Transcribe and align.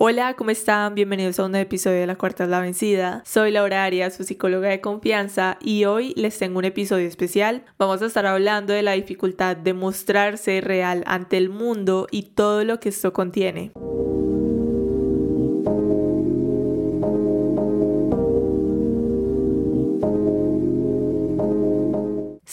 Hola, 0.00 0.34
¿cómo 0.34 0.50
están? 0.50 0.94
Bienvenidos 0.94 1.40
a 1.40 1.44
un 1.46 1.50
nuevo 1.50 1.64
episodio 1.64 1.98
de 1.98 2.06
La 2.06 2.14
Cuarta 2.14 2.44
es 2.44 2.50
la 2.50 2.60
Vencida. 2.60 3.20
Soy 3.26 3.50
Laura 3.50 3.82
Arias, 3.82 4.14
su 4.14 4.22
psicóloga 4.22 4.68
de 4.68 4.80
confianza, 4.80 5.58
y 5.60 5.86
hoy 5.86 6.14
les 6.14 6.38
tengo 6.38 6.60
un 6.60 6.64
episodio 6.64 7.08
especial. 7.08 7.64
Vamos 7.80 8.00
a 8.00 8.06
estar 8.06 8.24
hablando 8.24 8.72
de 8.72 8.82
la 8.82 8.92
dificultad 8.92 9.56
de 9.56 9.74
mostrarse 9.74 10.60
real 10.60 11.02
ante 11.08 11.36
el 11.36 11.48
mundo 11.48 12.06
y 12.12 12.22
todo 12.22 12.62
lo 12.62 12.78
que 12.78 12.90
esto 12.90 13.12
contiene. 13.12 13.72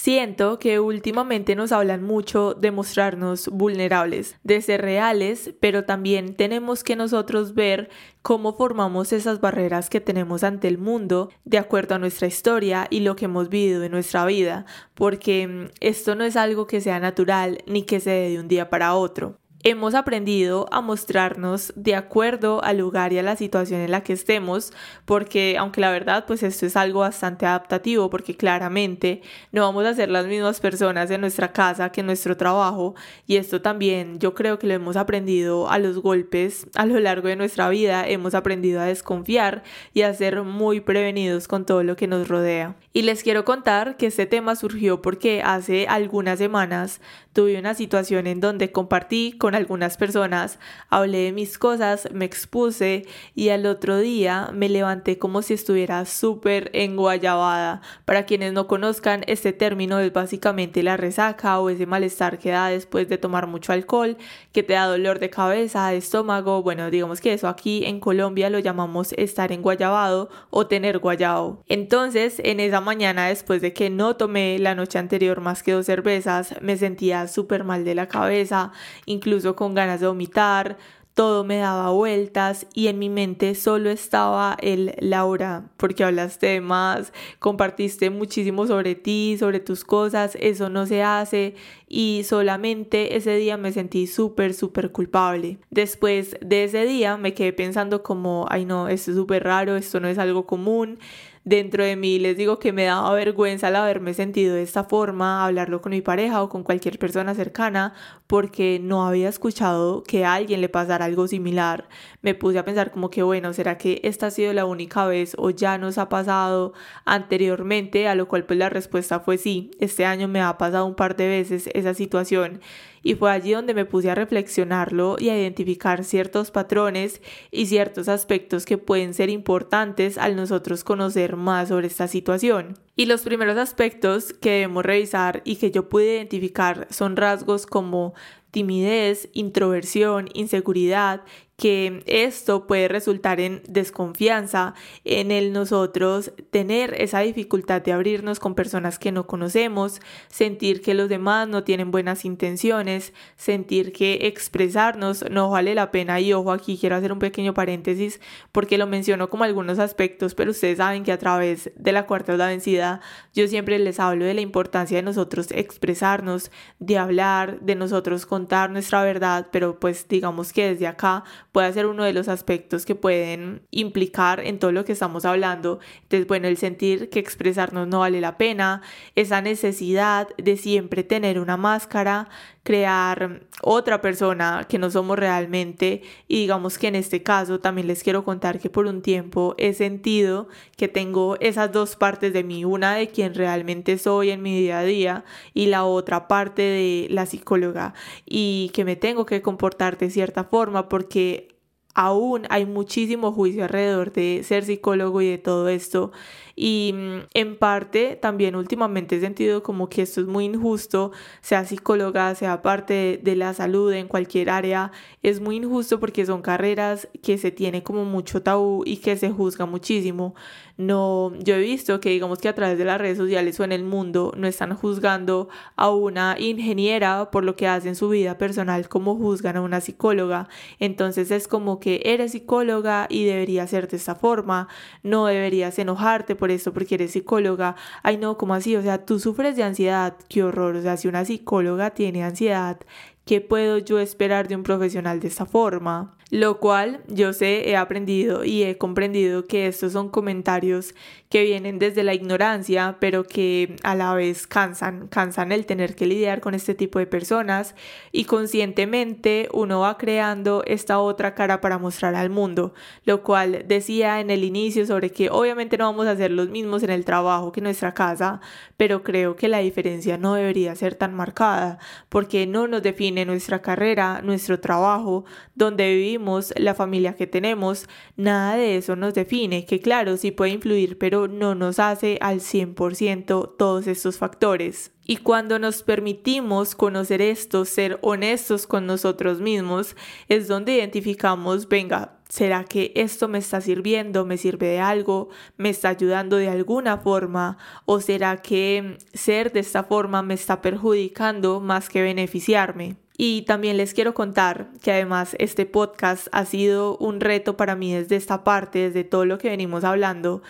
Siento 0.05 0.59
que 0.59 0.79
últimamente 0.79 1.55
nos 1.55 1.71
hablan 1.71 2.03
mucho 2.03 2.53
de 2.53 2.69
mostrarnos 2.69 3.47
vulnerables, 3.47 4.37
de 4.43 4.61
ser 4.61 4.83
reales, 4.83 5.55
pero 5.59 5.85
también 5.85 6.35
tenemos 6.35 6.83
que 6.83 6.95
nosotros 6.95 7.55
ver 7.55 7.89
cómo 8.21 8.53
formamos 8.53 9.11
esas 9.13 9.41
barreras 9.41 9.89
que 9.89 10.01
tenemos 10.01 10.43
ante 10.43 10.67
el 10.67 10.77
mundo 10.77 11.31
de 11.43 11.57
acuerdo 11.57 11.95
a 11.95 11.97
nuestra 11.97 12.27
historia 12.27 12.85
y 12.91 12.99
lo 12.99 13.15
que 13.15 13.25
hemos 13.25 13.49
vivido 13.49 13.83
en 13.83 13.93
nuestra 13.93 14.27
vida, 14.27 14.67
porque 14.93 15.47
mm, 15.47 15.69
esto 15.79 16.13
no 16.13 16.23
es 16.23 16.35
algo 16.35 16.67
que 16.67 16.81
sea 16.81 16.99
natural 16.99 17.63
ni 17.65 17.81
que 17.81 17.99
se 17.99 18.11
dé 18.11 18.29
de 18.29 18.39
un 18.39 18.47
día 18.47 18.69
para 18.69 18.93
otro 18.93 19.39
hemos 19.65 19.95
aprendido 19.95 20.67
a 20.71 20.79
mostrarnos 20.79 21.73
de 21.75 21.95
acuerdo 21.95 22.63
al 22.63 22.77
lugar 22.77 23.11
y 23.11 23.17
a 23.17 23.23
la 23.23 23.35
situación 23.35 23.81
en 23.81 23.89
la 23.89 24.01
que 24.01 24.13
estemos, 24.13 24.71
porque 25.05 25.57
aunque 25.57 25.81
la 25.81 25.89
verdad 25.89 26.25
pues 26.27 26.43
esto 26.43 26.67
es 26.67 26.77
algo 26.77 26.99
bastante 26.99 27.47
adaptativo, 27.47 28.11
porque 28.11 28.37
claramente 28.37 29.23
no 29.51 29.63
vamos 29.63 29.85
a 29.85 29.95
ser 29.95 30.09
las 30.11 30.27
mismas 30.27 30.59
personas 30.59 31.09
en 31.09 31.21
nuestra 31.21 31.51
casa 31.51 31.91
que 31.91 32.01
en 32.01 32.07
nuestro 32.07 32.37
trabajo, 32.37 32.93
y 33.25 33.37
esto 33.37 33.59
también 33.63 34.19
yo 34.19 34.35
creo 34.35 34.59
que 34.59 34.67
lo 34.67 34.75
hemos 34.75 34.97
aprendido 34.97 35.67
a 35.67 35.79
los 35.79 35.97
golpes 35.97 36.67
a 36.75 36.85
lo 36.85 36.99
largo 36.99 37.27
de 37.27 37.35
nuestra 37.35 37.67
vida, 37.69 38.07
hemos 38.07 38.35
aprendido 38.35 38.81
a 38.81 38.85
desconfiar 38.85 39.63
y 39.95 40.03
a 40.03 40.13
ser 40.13 40.43
muy 40.43 40.79
prevenidos 40.79 41.47
con 41.47 41.65
todo 41.65 41.81
lo 41.81 41.95
que 41.95 42.07
nos 42.07 42.27
rodea. 42.27 42.75
Y 42.95 43.01
les 43.01 43.23
quiero 43.23 43.43
contar 43.43 43.97
que 43.97 44.05
este 44.05 44.25
tema 44.25 44.55
surgió 44.55 45.01
porque 45.01 45.41
hace 45.43 45.85
algunas 45.85 46.39
semanas 46.39 47.01
tuve 47.33 47.59
una 47.59 47.73
situación 47.73 48.25
en 48.25 48.39
donde 48.39 48.71
compartí 48.71 49.35
con 49.37 49.53
algunas 49.53 49.97
personas, 49.97 50.59
hablé 50.89 51.17
de 51.23 51.31
mis 51.33 51.57
cosas, 51.57 52.07
me 52.13 52.23
expuse 52.23 53.05
y 53.35 53.49
al 53.49 53.65
otro 53.65 53.97
día 53.97 54.49
me 54.53 54.69
levanté 54.69 55.17
como 55.17 55.41
si 55.41 55.53
estuviera 55.55 56.05
súper 56.05 56.69
enguayabada. 56.71 57.81
Para 58.05 58.25
quienes 58.25 58.53
no 58.53 58.65
conozcan, 58.67 59.25
este 59.27 59.51
término 59.51 59.99
es 59.99 60.13
básicamente 60.13 60.81
la 60.81 60.95
resaca 60.95 61.59
o 61.59 61.69
ese 61.69 61.85
malestar 61.85 62.39
que 62.39 62.51
da 62.51 62.69
después 62.69 63.09
de 63.09 63.17
tomar 63.17 63.45
mucho 63.47 63.73
alcohol, 63.73 64.15
que 64.53 64.63
te 64.63 64.71
da 64.71 64.87
dolor 64.87 65.19
de 65.19 65.29
cabeza, 65.29 65.93
estómago. 65.93 66.63
Bueno, 66.63 66.89
digamos 66.89 67.19
que 67.19 67.33
eso 67.33 67.49
aquí 67.49 67.83
en 67.83 67.99
Colombia 67.99 68.49
lo 68.49 68.59
llamamos 68.59 69.11
estar 69.17 69.51
enguayabado 69.51 70.29
o 70.49 70.67
tener 70.67 70.99
guayabo. 70.99 71.61
Entonces, 71.67 72.39
en 72.41 72.61
esa 72.61 72.79
mañana, 72.85 73.27
después 73.27 73.61
de 73.61 73.73
que 73.73 73.89
no 73.89 74.15
tomé 74.15 74.57
la 74.59 74.75
noche 74.75 74.97
anterior 74.97 75.41
más 75.41 75.61
que 75.61 75.73
dos 75.73 75.87
cervezas, 75.87 76.55
me 76.61 76.77
sentía 76.77 77.27
súper 77.27 77.65
mal 77.65 77.83
de 77.83 77.95
la 77.95 78.07
cabeza, 78.07 78.71
incluso 79.05 79.57
con 79.57 79.73
ganas 79.73 79.99
de 79.99 80.07
vomitar, 80.07 80.77
todo 81.15 81.45
me 81.45 81.57
daba 81.57 81.91
vueltas 81.91 82.67
y 82.73 82.87
en 82.87 82.99
mi 82.99 83.09
mente 83.09 83.55
solo 83.55 83.89
estaba 83.89 84.57
el 84.61 84.93
Laura, 84.99 85.69
porque 85.77 86.03
hablaste 86.03 86.59
más, 86.59 87.13
compartiste 87.39 88.09
muchísimo 88.09 88.67
sobre 88.67 88.95
ti, 88.95 89.37
sobre 89.39 89.61
tus 89.61 89.85
cosas, 89.85 90.37
eso 90.41 90.69
no 90.69 90.85
se 90.85 91.03
hace 91.03 91.55
y 91.87 92.23
solamente 92.25 93.15
ese 93.15 93.37
día 93.37 93.55
me 93.55 93.71
sentí 93.71 94.07
súper, 94.07 94.53
súper 94.53 94.91
culpable. 94.91 95.57
Después 95.69 96.35
de 96.41 96.65
ese 96.65 96.85
día 96.85 97.15
me 97.15 97.33
quedé 97.33 97.53
pensando 97.53 98.03
como, 98.03 98.45
ay 98.49 98.65
no, 98.65 98.89
esto 98.89 99.11
es 99.11 99.17
súper 99.17 99.45
raro, 99.45 99.77
esto 99.77 100.01
no 100.01 100.09
es 100.09 100.17
algo 100.17 100.45
común 100.45 100.99
dentro 101.45 101.83
de 101.83 101.95
mí 101.95 102.17
les 102.19 102.35
digo 102.35 102.57
que 102.59 102.73
me 102.73 102.85
daba 102.85 103.13
vergüenza 103.13 103.67
al 103.67 103.75
haberme 103.75 104.15
sentido 104.15 104.55
de 104.55 104.63
esta 104.63 104.83
forma, 104.83 105.45
hablarlo 105.45 105.79
con 105.79 105.91
mi 105.91 106.01
pareja 106.01 106.41
o 106.41 106.49
con 106.49 106.63
cualquier 106.63 106.97
persona 106.97 107.35
cercana, 107.35 107.93
porque 108.27 108.79
no 108.81 109.05
había 109.05 109.29
escuchado 109.29 110.03
que 110.03 110.25
a 110.25 110.33
alguien 110.33 110.59
le 110.59 110.69
pasara 110.69 111.05
algo 111.05 111.27
similar. 111.27 111.87
Me 112.21 112.33
puse 112.33 112.57
a 112.57 112.65
pensar 112.65 112.91
como 112.91 113.11
que, 113.11 113.21
bueno, 113.23 113.53
¿será 113.53 113.77
que 113.77 114.01
esta 114.03 114.27
ha 114.27 114.31
sido 114.31 114.51
la 114.53 114.65
única 114.65 115.05
vez 115.05 115.35
o 115.37 115.51
ya 115.51 115.77
nos 115.77 115.99
ha 115.99 116.09
pasado 116.09 116.73
anteriormente? 117.05 118.07
A 118.07 118.15
lo 118.15 118.27
cual 118.27 118.45
pues 118.45 118.57
la 118.57 118.69
respuesta 118.69 119.19
fue 119.19 119.37
sí, 119.37 119.71
este 119.79 120.05
año 120.05 120.27
me 120.27 120.41
ha 120.41 120.57
pasado 120.57 120.85
un 120.87 120.95
par 120.95 121.15
de 121.15 121.27
veces 121.27 121.69
esa 121.73 121.93
situación 121.93 122.59
y 123.05 123.13
fue 123.13 123.31
allí 123.31 123.51
donde 123.51 123.75
me 123.75 123.85
puse 123.85 124.09
a 124.09 124.15
reflexionarlo 124.15 125.17
y 125.19 125.29
a 125.29 125.37
identificar 125.39 126.03
ciertos 126.03 126.49
patrones 126.49 127.21
y 127.51 127.67
ciertos 127.67 128.09
aspectos 128.09 128.65
que 128.65 128.79
pueden 128.79 129.13
ser 129.13 129.29
importantes 129.29 130.17
al 130.17 130.35
nosotros 130.35 130.83
conocer 130.83 131.35
más 131.35 131.69
sobre 131.69 131.85
esta 131.85 132.07
situación. 132.07 132.79
Y 132.95 133.05
los 133.05 133.21
primeros 133.21 133.57
aspectos 133.57 134.33
que 134.33 134.49
debemos 134.53 134.83
revisar 134.83 135.43
y 135.45 135.57
que 135.57 135.69
yo 135.69 135.87
pude 135.87 136.15
identificar 136.15 136.87
son 136.89 137.15
rasgos 137.15 137.67
como 137.67 138.15
timidez, 138.49 139.29
introversión, 139.33 140.29
inseguridad 140.33 141.21
que 141.57 142.03
esto 142.05 142.67
puede 142.67 142.89
resultar 142.89 143.39
en 143.39 143.61
desconfianza, 143.67 144.73
en 145.05 145.31
el 145.31 145.53
nosotros 145.53 146.33
tener 146.49 146.93
esa 147.01 147.21
dificultad 147.21 147.81
de 147.81 147.93
abrirnos 147.93 148.39
con 148.39 148.55
personas 148.55 148.99
que 148.99 149.13
no 149.13 149.25
conocemos, 149.25 150.01
sentir 150.27 150.81
que 150.81 150.93
los 150.93 151.07
demás 151.07 151.47
no 151.47 151.63
tienen 151.63 151.91
buenas 151.91 152.25
intenciones, 152.25 153.13
sentir 153.37 153.93
que 153.93 154.27
expresarnos 154.27 155.23
no 155.31 155.49
vale 155.49 155.75
la 155.75 155.91
pena. 155.91 156.19
Y 156.19 156.33
ojo 156.33 156.51
aquí 156.51 156.77
quiero 156.77 156.97
hacer 156.97 157.13
un 157.13 157.19
pequeño 157.19 157.53
paréntesis 157.53 158.19
porque 158.51 158.77
lo 158.77 158.85
menciono 158.85 159.29
como 159.29 159.45
algunos 159.45 159.79
aspectos, 159.79 160.35
pero 160.35 160.51
ustedes 160.51 160.77
saben 160.77 161.03
que 161.03 161.13
a 161.13 161.19
través 161.19 161.71
de 161.77 161.91
la 161.93 162.05
cuarta 162.05 162.33
o 162.33 162.37
la 162.37 162.47
vencida 162.47 162.99
yo 163.33 163.47
siempre 163.47 163.79
les 163.79 163.99
hablo 163.99 164.25
de 164.25 164.33
la 164.33 164.41
importancia 164.41 164.97
de 164.97 165.03
nosotros 165.03 165.47
expresarnos, 165.51 166.51
de 166.79 166.97
hablar, 166.97 167.61
de 167.61 167.75
nosotros 167.75 168.25
contar 168.25 168.69
nuestra 168.71 169.03
verdad, 169.03 169.47
pero 169.51 169.79
pues 169.79 170.07
digamos 170.09 170.51
que 170.51 170.71
desde 170.71 170.87
acá 170.87 171.23
puede 171.55 171.71
ser 171.71 171.85
uno 171.85 172.03
de 172.03 172.11
los 172.11 172.27
aspectos 172.27 172.85
que 172.85 172.95
pueden 172.95 173.61
implicar 173.71 174.41
en 174.41 174.59
todo 174.59 174.73
lo 174.73 174.83
que 174.83 174.91
estamos 174.91 175.23
hablando. 175.23 175.79
Entonces, 176.01 176.27
bueno, 176.27 176.49
el 176.49 176.57
sentir 176.57 177.09
que 177.09 177.19
expresarnos 177.19 177.87
no 177.87 177.99
vale 177.99 178.19
la 178.19 178.37
pena, 178.37 178.81
esa 179.15 179.39
necesidad 179.39 180.27
de 180.35 180.57
siempre 180.57 181.05
tener 181.05 181.39
una 181.39 181.55
máscara 181.55 182.27
crear 182.65 183.41
otra 183.61 184.01
persona 184.01 184.65
que 184.67 184.79
no 184.79 184.89
somos 184.89 185.19
realmente. 185.19 186.01
Y 186.27 186.41
digamos 186.41 186.79
que 186.79 186.87
en 186.87 186.95
este 186.95 187.21
caso 187.21 187.59
también 187.59 187.87
les 187.87 188.01
quiero 188.01 188.25
contar 188.25 188.59
que 188.59 188.71
por 188.71 188.87
un 188.87 189.03
tiempo 189.03 189.53
he 189.59 189.73
sentido 189.73 190.47
que 190.75 190.87
tengo 190.87 191.37
esas 191.39 191.71
dos 191.71 191.95
partes 191.95 192.33
de 192.33 192.43
mí, 192.43 192.65
una 192.65 192.95
de 192.95 193.07
quien 193.07 193.35
realmente 193.35 193.99
soy 193.99 194.31
en 194.31 194.41
mi 194.41 194.59
día 194.59 194.79
a 194.79 194.83
día 194.83 195.25
y 195.53 195.67
la 195.67 195.85
otra 195.85 196.27
parte 196.27 196.63
de 196.63 197.07
la 197.11 197.27
psicóloga. 197.27 197.93
Y 198.25 198.71
que 198.73 198.83
me 198.83 198.95
tengo 198.95 199.27
que 199.27 199.43
comportar 199.43 199.99
de 199.99 200.09
cierta 200.09 200.43
forma 200.43 200.89
porque 200.89 201.54
aún 201.95 202.43
hay 202.49 202.65
muchísimo 202.65 203.31
juicio 203.31 203.63
alrededor 203.63 204.11
de 204.13 204.41
ser 204.43 204.65
psicólogo 204.65 205.21
y 205.21 205.29
de 205.29 205.37
todo 205.37 205.69
esto 205.69 206.11
y 206.55 206.93
mm, 206.93 207.19
en 207.33 207.57
parte 207.57 208.15
también 208.15 208.55
últimamente 208.55 209.17
he 209.17 209.19
sentido 209.19 209.61
como 209.61 209.89
que 209.89 210.01
esto 210.03 210.21
es 210.21 210.27
muy 210.27 210.45
injusto, 210.45 211.11
sea 211.41 211.65
psicóloga, 211.65 212.33
sea 212.35 212.61
parte 212.61 213.19
de 213.21 213.35
la 213.35 213.53
salud 213.53 213.91
en 213.91 214.07
cualquier 214.07 214.49
área, 214.49 214.91
es 215.21 215.41
muy 215.41 215.57
injusto 215.57 215.99
porque 215.99 216.25
son 216.25 216.41
carreras 216.41 217.07
que 217.21 217.37
se 217.37 217.51
tiene 217.51 217.83
como 217.83 218.05
mucho 218.05 218.41
tabú 218.41 218.83
y 218.85 218.97
que 218.97 219.17
se 219.17 219.31
juzga 219.31 219.65
muchísimo. 219.65 220.35
No, 220.77 221.31
yo 221.39 221.55
he 221.55 221.59
visto 221.59 222.01
que 222.01 222.09
digamos 222.09 222.39
que 222.39 222.49
a 222.49 222.55
través 222.55 222.77
de 222.77 222.83
las 222.83 222.99
redes 222.99 223.17
sociales 223.17 223.57
o 223.61 223.63
en 223.63 223.71
el 223.71 223.85
mundo 223.85 224.33
no 224.35 224.45
están 224.45 224.75
juzgando 224.75 225.47
a 225.77 225.89
una 225.89 226.35
ingeniera 226.37 227.31
por 227.31 227.45
lo 227.45 227.55
que 227.55 227.65
hace 227.65 227.87
en 227.87 227.95
su 227.95 228.09
vida 228.09 228.37
personal 228.37 228.89
como 228.89 229.15
juzgan 229.15 229.55
a 229.55 229.61
una 229.61 229.79
psicóloga. 229.79 230.49
Entonces 230.79 231.31
es 231.31 231.47
como 231.47 231.79
que 231.79 232.01
eres 232.03 232.33
psicóloga 232.33 233.07
y 233.09 233.23
deberías 233.23 233.69
ser 233.69 233.87
de 233.87 233.95
esta 233.95 234.15
forma, 234.15 234.67
no 235.01 235.27
deberías 235.27 235.79
enojarte 235.79 236.35
por 236.35 236.51
esto 236.51 236.73
porque 236.73 236.95
eres 236.95 237.11
psicóloga. 237.11 237.77
Ay, 238.03 238.17
no, 238.17 238.37
¿cómo 238.37 238.53
así? 238.53 238.75
O 238.75 238.81
sea, 238.81 239.05
tú 239.05 239.17
sufres 239.19 239.55
de 239.55 239.63
ansiedad, 239.63 240.17
qué 240.27 240.43
horror. 240.43 240.75
O 240.75 240.81
sea, 240.81 240.97
si 240.97 241.07
una 241.07 241.23
psicóloga 241.23 241.91
tiene 241.91 242.25
ansiedad, 242.25 242.79
¿qué 243.23 243.39
puedo 243.39 243.77
yo 243.77 243.99
esperar 243.99 244.49
de 244.49 244.57
un 244.57 244.63
profesional 244.63 245.21
de 245.21 245.29
esta 245.29 245.45
forma? 245.45 246.14
Lo 246.31 246.59
cual 246.59 247.01
yo 247.07 247.33
sé, 247.33 247.69
he 247.69 247.75
aprendido 247.75 248.43
y 248.43 248.63
he 248.63 248.77
comprendido 248.77 249.45
que 249.45 249.67
estos 249.67 249.93
son 249.93 250.09
comentarios 250.09 250.95
que 251.29 251.43
vienen 251.43 251.79
desde 251.79 252.03
la 252.03 252.13
ignorancia, 252.13 252.97
pero 252.99 253.25
que 253.25 253.75
a 253.83 253.93
la 253.93 254.13
vez 254.13 254.47
cansan, 254.47 255.07
cansan 255.07 255.51
el 255.51 255.65
tener 255.65 255.95
que 255.95 256.05
lidiar 256.05 256.41
con 256.41 256.55
este 256.55 256.75
tipo 256.75 256.97
de 256.97 257.07
personas 257.07 257.75
y 258.11 258.25
conscientemente 258.25 259.49
uno 259.53 259.81
va 259.81 259.97
creando 259.97 260.63
esta 260.65 260.99
otra 260.99 261.35
cara 261.35 261.61
para 261.61 261.77
mostrar 261.77 262.15
al 262.15 262.29
mundo, 262.29 262.73
lo 263.03 263.21
cual 263.21 263.65
decía 263.67 264.19
en 264.19 264.29
el 264.29 264.43
inicio 264.43 264.85
sobre 264.85 265.11
que 265.11 265.29
obviamente 265.29 265.77
no 265.77 265.85
vamos 265.85 266.07
a 266.07 266.15
ser 266.15 266.31
los 266.31 266.49
mismos 266.49 266.83
en 266.83 266.89
el 266.89 267.05
trabajo 267.05 267.51
que 267.51 267.59
en 267.59 267.65
nuestra 267.65 267.93
casa, 267.93 268.39
pero 268.77 269.03
creo 269.03 269.35
que 269.35 269.47
la 269.47 269.59
diferencia 269.59 270.17
no 270.17 270.35
debería 270.35 270.75
ser 270.75 270.95
tan 270.95 271.13
marcada 271.13 271.79
porque 272.09 272.47
no 272.47 272.67
nos 272.67 272.81
define 272.81 273.25
nuestra 273.25 273.61
carrera, 273.61 274.21
nuestro 274.23 274.59
trabajo, 274.59 275.25
donde 275.53 275.93
vivimos, 275.93 276.15
la 276.55 276.73
familia 276.73 277.15
que 277.15 277.27
tenemos, 277.27 277.87
nada 278.15 278.55
de 278.55 278.77
eso 278.77 278.95
nos 278.95 279.13
define, 279.13 279.65
que 279.65 279.79
claro, 279.79 280.17
sí 280.17 280.31
puede 280.31 280.51
influir, 280.51 280.97
pero 280.97 281.27
no 281.27 281.55
nos 281.55 281.79
hace 281.79 282.17
al 282.21 282.39
100% 282.39 283.55
todos 283.57 283.87
estos 283.87 284.17
factores. 284.17 284.91
Y 285.07 285.17
cuando 285.17 285.59
nos 285.59 285.83
permitimos 285.83 286.73
conocer 286.73 287.21
esto, 287.21 287.65
ser 287.65 287.99
honestos 288.01 288.65
con 288.65 288.87
nosotros 288.87 289.39
mismos, 289.39 289.95
es 290.29 290.47
donde 290.47 290.75
identificamos, 290.75 291.69
venga, 291.69 292.17
¿será 292.27 292.63
que 292.63 292.91
esto 292.95 293.27
me 293.27 293.37
está 293.37 293.61
sirviendo? 293.61 294.25
¿Me 294.25 294.37
sirve 294.37 294.67
de 294.67 294.79
algo? 294.79 295.29
¿Me 295.57 295.69
está 295.69 295.89
ayudando 295.89 296.37
de 296.37 296.49
alguna 296.49 296.97
forma? 296.97 297.57
¿O 297.85 298.01
será 298.01 298.41
que 298.41 298.97
ser 299.13 299.51
de 299.53 299.59
esta 299.59 299.83
forma 299.83 300.23
me 300.23 300.33
está 300.33 300.61
perjudicando 300.61 301.59
más 301.59 301.87
que 301.87 302.01
beneficiarme? 302.01 302.97
Y 303.17 303.43
también 303.43 303.77
les 303.77 303.93
quiero 303.93 304.13
contar 304.13 304.67
que 304.81 304.91
además 304.91 305.35
este 305.39 305.65
podcast 305.65 306.27
ha 306.31 306.45
sido 306.45 306.97
un 306.97 307.21
reto 307.21 307.55
para 307.55 307.75
mí 307.75 307.93
desde 307.93 308.17
esta 308.17 308.43
parte, 308.43 308.79
desde 308.79 309.03
todo 309.05 309.25
lo 309.25 309.37
que 309.37 309.49
venimos 309.49 309.83
hablando. 309.85 310.41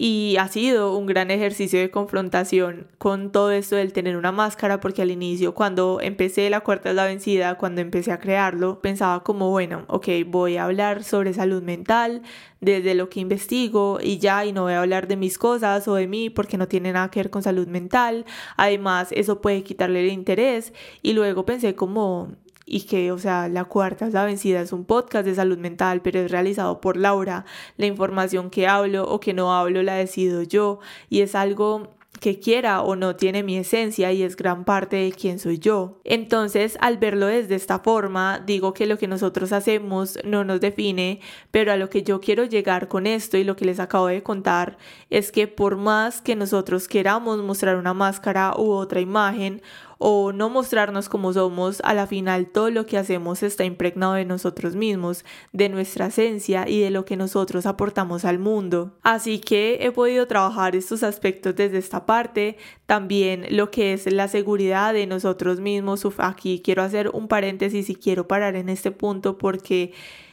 Y 0.00 0.36
ha 0.38 0.46
sido 0.46 0.96
un 0.96 1.06
gran 1.06 1.32
ejercicio 1.32 1.80
de 1.80 1.90
confrontación 1.90 2.86
con 2.98 3.32
todo 3.32 3.50
esto 3.50 3.74
del 3.74 3.92
tener 3.92 4.16
una 4.16 4.30
máscara, 4.30 4.78
porque 4.78 5.02
al 5.02 5.10
inicio, 5.10 5.54
cuando 5.54 5.98
empecé 6.00 6.48
La 6.50 6.60
Cuarta 6.60 6.90
es 6.90 6.94
la 6.94 7.04
Vencida, 7.04 7.56
cuando 7.56 7.80
empecé 7.80 8.12
a 8.12 8.20
crearlo, 8.20 8.80
pensaba 8.80 9.24
como, 9.24 9.50
bueno, 9.50 9.84
ok, 9.88 10.06
voy 10.24 10.56
a 10.56 10.64
hablar 10.64 11.02
sobre 11.02 11.34
salud 11.34 11.64
mental, 11.64 12.22
desde 12.60 12.94
lo 12.94 13.08
que 13.08 13.18
investigo 13.18 13.98
y 14.00 14.18
ya, 14.18 14.44
y 14.44 14.52
no 14.52 14.62
voy 14.62 14.74
a 14.74 14.82
hablar 14.82 15.08
de 15.08 15.16
mis 15.16 15.36
cosas 15.36 15.88
o 15.88 15.96
de 15.96 16.06
mí 16.06 16.30
porque 16.30 16.58
no 16.58 16.68
tiene 16.68 16.92
nada 16.92 17.10
que 17.10 17.18
ver 17.20 17.30
con 17.30 17.42
salud 17.42 17.66
mental. 17.66 18.24
Además, 18.56 19.08
eso 19.10 19.40
puede 19.40 19.64
quitarle 19.64 20.00
el 20.00 20.12
interés. 20.12 20.72
Y 21.02 21.12
luego 21.12 21.44
pensé 21.44 21.74
como, 21.74 22.32
y 22.68 22.82
que, 22.82 23.10
o 23.12 23.18
sea, 23.18 23.48
La 23.48 23.64
Cuarta 23.64 24.06
es 24.06 24.12
la 24.12 24.24
Vencida 24.24 24.60
es 24.60 24.72
un 24.72 24.84
podcast 24.84 25.24
de 25.24 25.34
salud 25.34 25.58
mental, 25.58 26.02
pero 26.02 26.20
es 26.20 26.30
realizado 26.30 26.80
por 26.80 26.96
Laura. 26.96 27.44
La 27.76 27.86
información 27.86 28.50
que 28.50 28.66
hablo 28.66 29.08
o 29.08 29.20
que 29.20 29.32
no 29.32 29.54
hablo 29.54 29.82
la 29.82 29.94
decido 29.94 30.42
yo 30.42 30.80
y 31.08 31.22
es 31.22 31.34
algo 31.34 31.98
que 32.20 32.40
quiera 32.40 32.82
o 32.82 32.96
no 32.96 33.16
tiene 33.16 33.42
mi 33.42 33.56
esencia 33.56 34.12
y 34.12 34.22
es 34.22 34.36
gran 34.36 34.64
parte 34.64 34.96
de 34.96 35.12
quién 35.12 35.38
soy 35.38 35.58
yo. 35.58 36.00
Entonces, 36.04 36.76
al 36.80 36.98
verlo 36.98 37.26
desde 37.26 37.54
esta 37.54 37.78
forma, 37.78 38.42
digo 38.44 38.74
que 38.74 38.86
lo 38.86 38.98
que 38.98 39.06
nosotros 39.06 39.52
hacemos 39.52 40.18
no 40.24 40.44
nos 40.44 40.60
define, 40.60 41.20
pero 41.50 41.72
a 41.72 41.76
lo 41.76 41.88
que 41.88 42.02
yo 42.02 42.20
quiero 42.20 42.44
llegar 42.44 42.88
con 42.88 43.06
esto 43.06 43.36
y 43.36 43.44
lo 43.44 43.56
que 43.56 43.64
les 43.64 43.80
acabo 43.80 44.08
de 44.08 44.22
contar 44.22 44.78
es 45.10 45.32
que 45.32 45.46
por 45.46 45.76
más 45.76 46.20
que 46.20 46.36
nosotros 46.36 46.88
queramos 46.88 47.38
mostrar 47.42 47.76
una 47.76 47.94
máscara 47.94 48.54
u 48.56 48.72
otra 48.72 49.00
imagen 49.00 49.62
o 49.98 50.32
no 50.32 50.48
mostrarnos 50.48 51.08
como 51.08 51.32
somos, 51.32 51.80
a 51.84 51.92
la 51.92 52.06
final 52.06 52.46
todo 52.46 52.70
lo 52.70 52.86
que 52.86 52.96
hacemos 52.96 53.42
está 53.42 53.64
impregnado 53.64 54.14
de 54.14 54.24
nosotros 54.24 54.76
mismos, 54.76 55.24
de 55.52 55.68
nuestra 55.68 56.06
esencia 56.06 56.68
y 56.68 56.80
de 56.80 56.90
lo 56.90 57.04
que 57.04 57.16
nosotros 57.16 57.66
aportamos 57.66 58.24
al 58.24 58.38
mundo. 58.38 58.96
Así 59.02 59.40
que 59.40 59.78
he 59.80 59.90
podido 59.90 60.26
trabajar 60.26 60.76
estos 60.76 61.02
aspectos 61.02 61.56
desde 61.56 61.78
esta 61.78 62.06
parte, 62.06 62.56
también 62.86 63.46
lo 63.50 63.70
que 63.70 63.92
es 63.92 64.10
la 64.10 64.28
seguridad 64.28 64.94
de 64.94 65.06
nosotros 65.06 65.60
mismos. 65.60 66.06
aquí 66.18 66.62
quiero 66.64 66.82
hacer 66.82 67.10
un 67.12 67.28
paréntesis 67.28 67.90
y 67.90 67.96
quiero 67.96 68.28
parar 68.28 68.54
en 68.54 68.68
este 68.68 68.92
punto 68.92 69.36
porque 69.36 69.92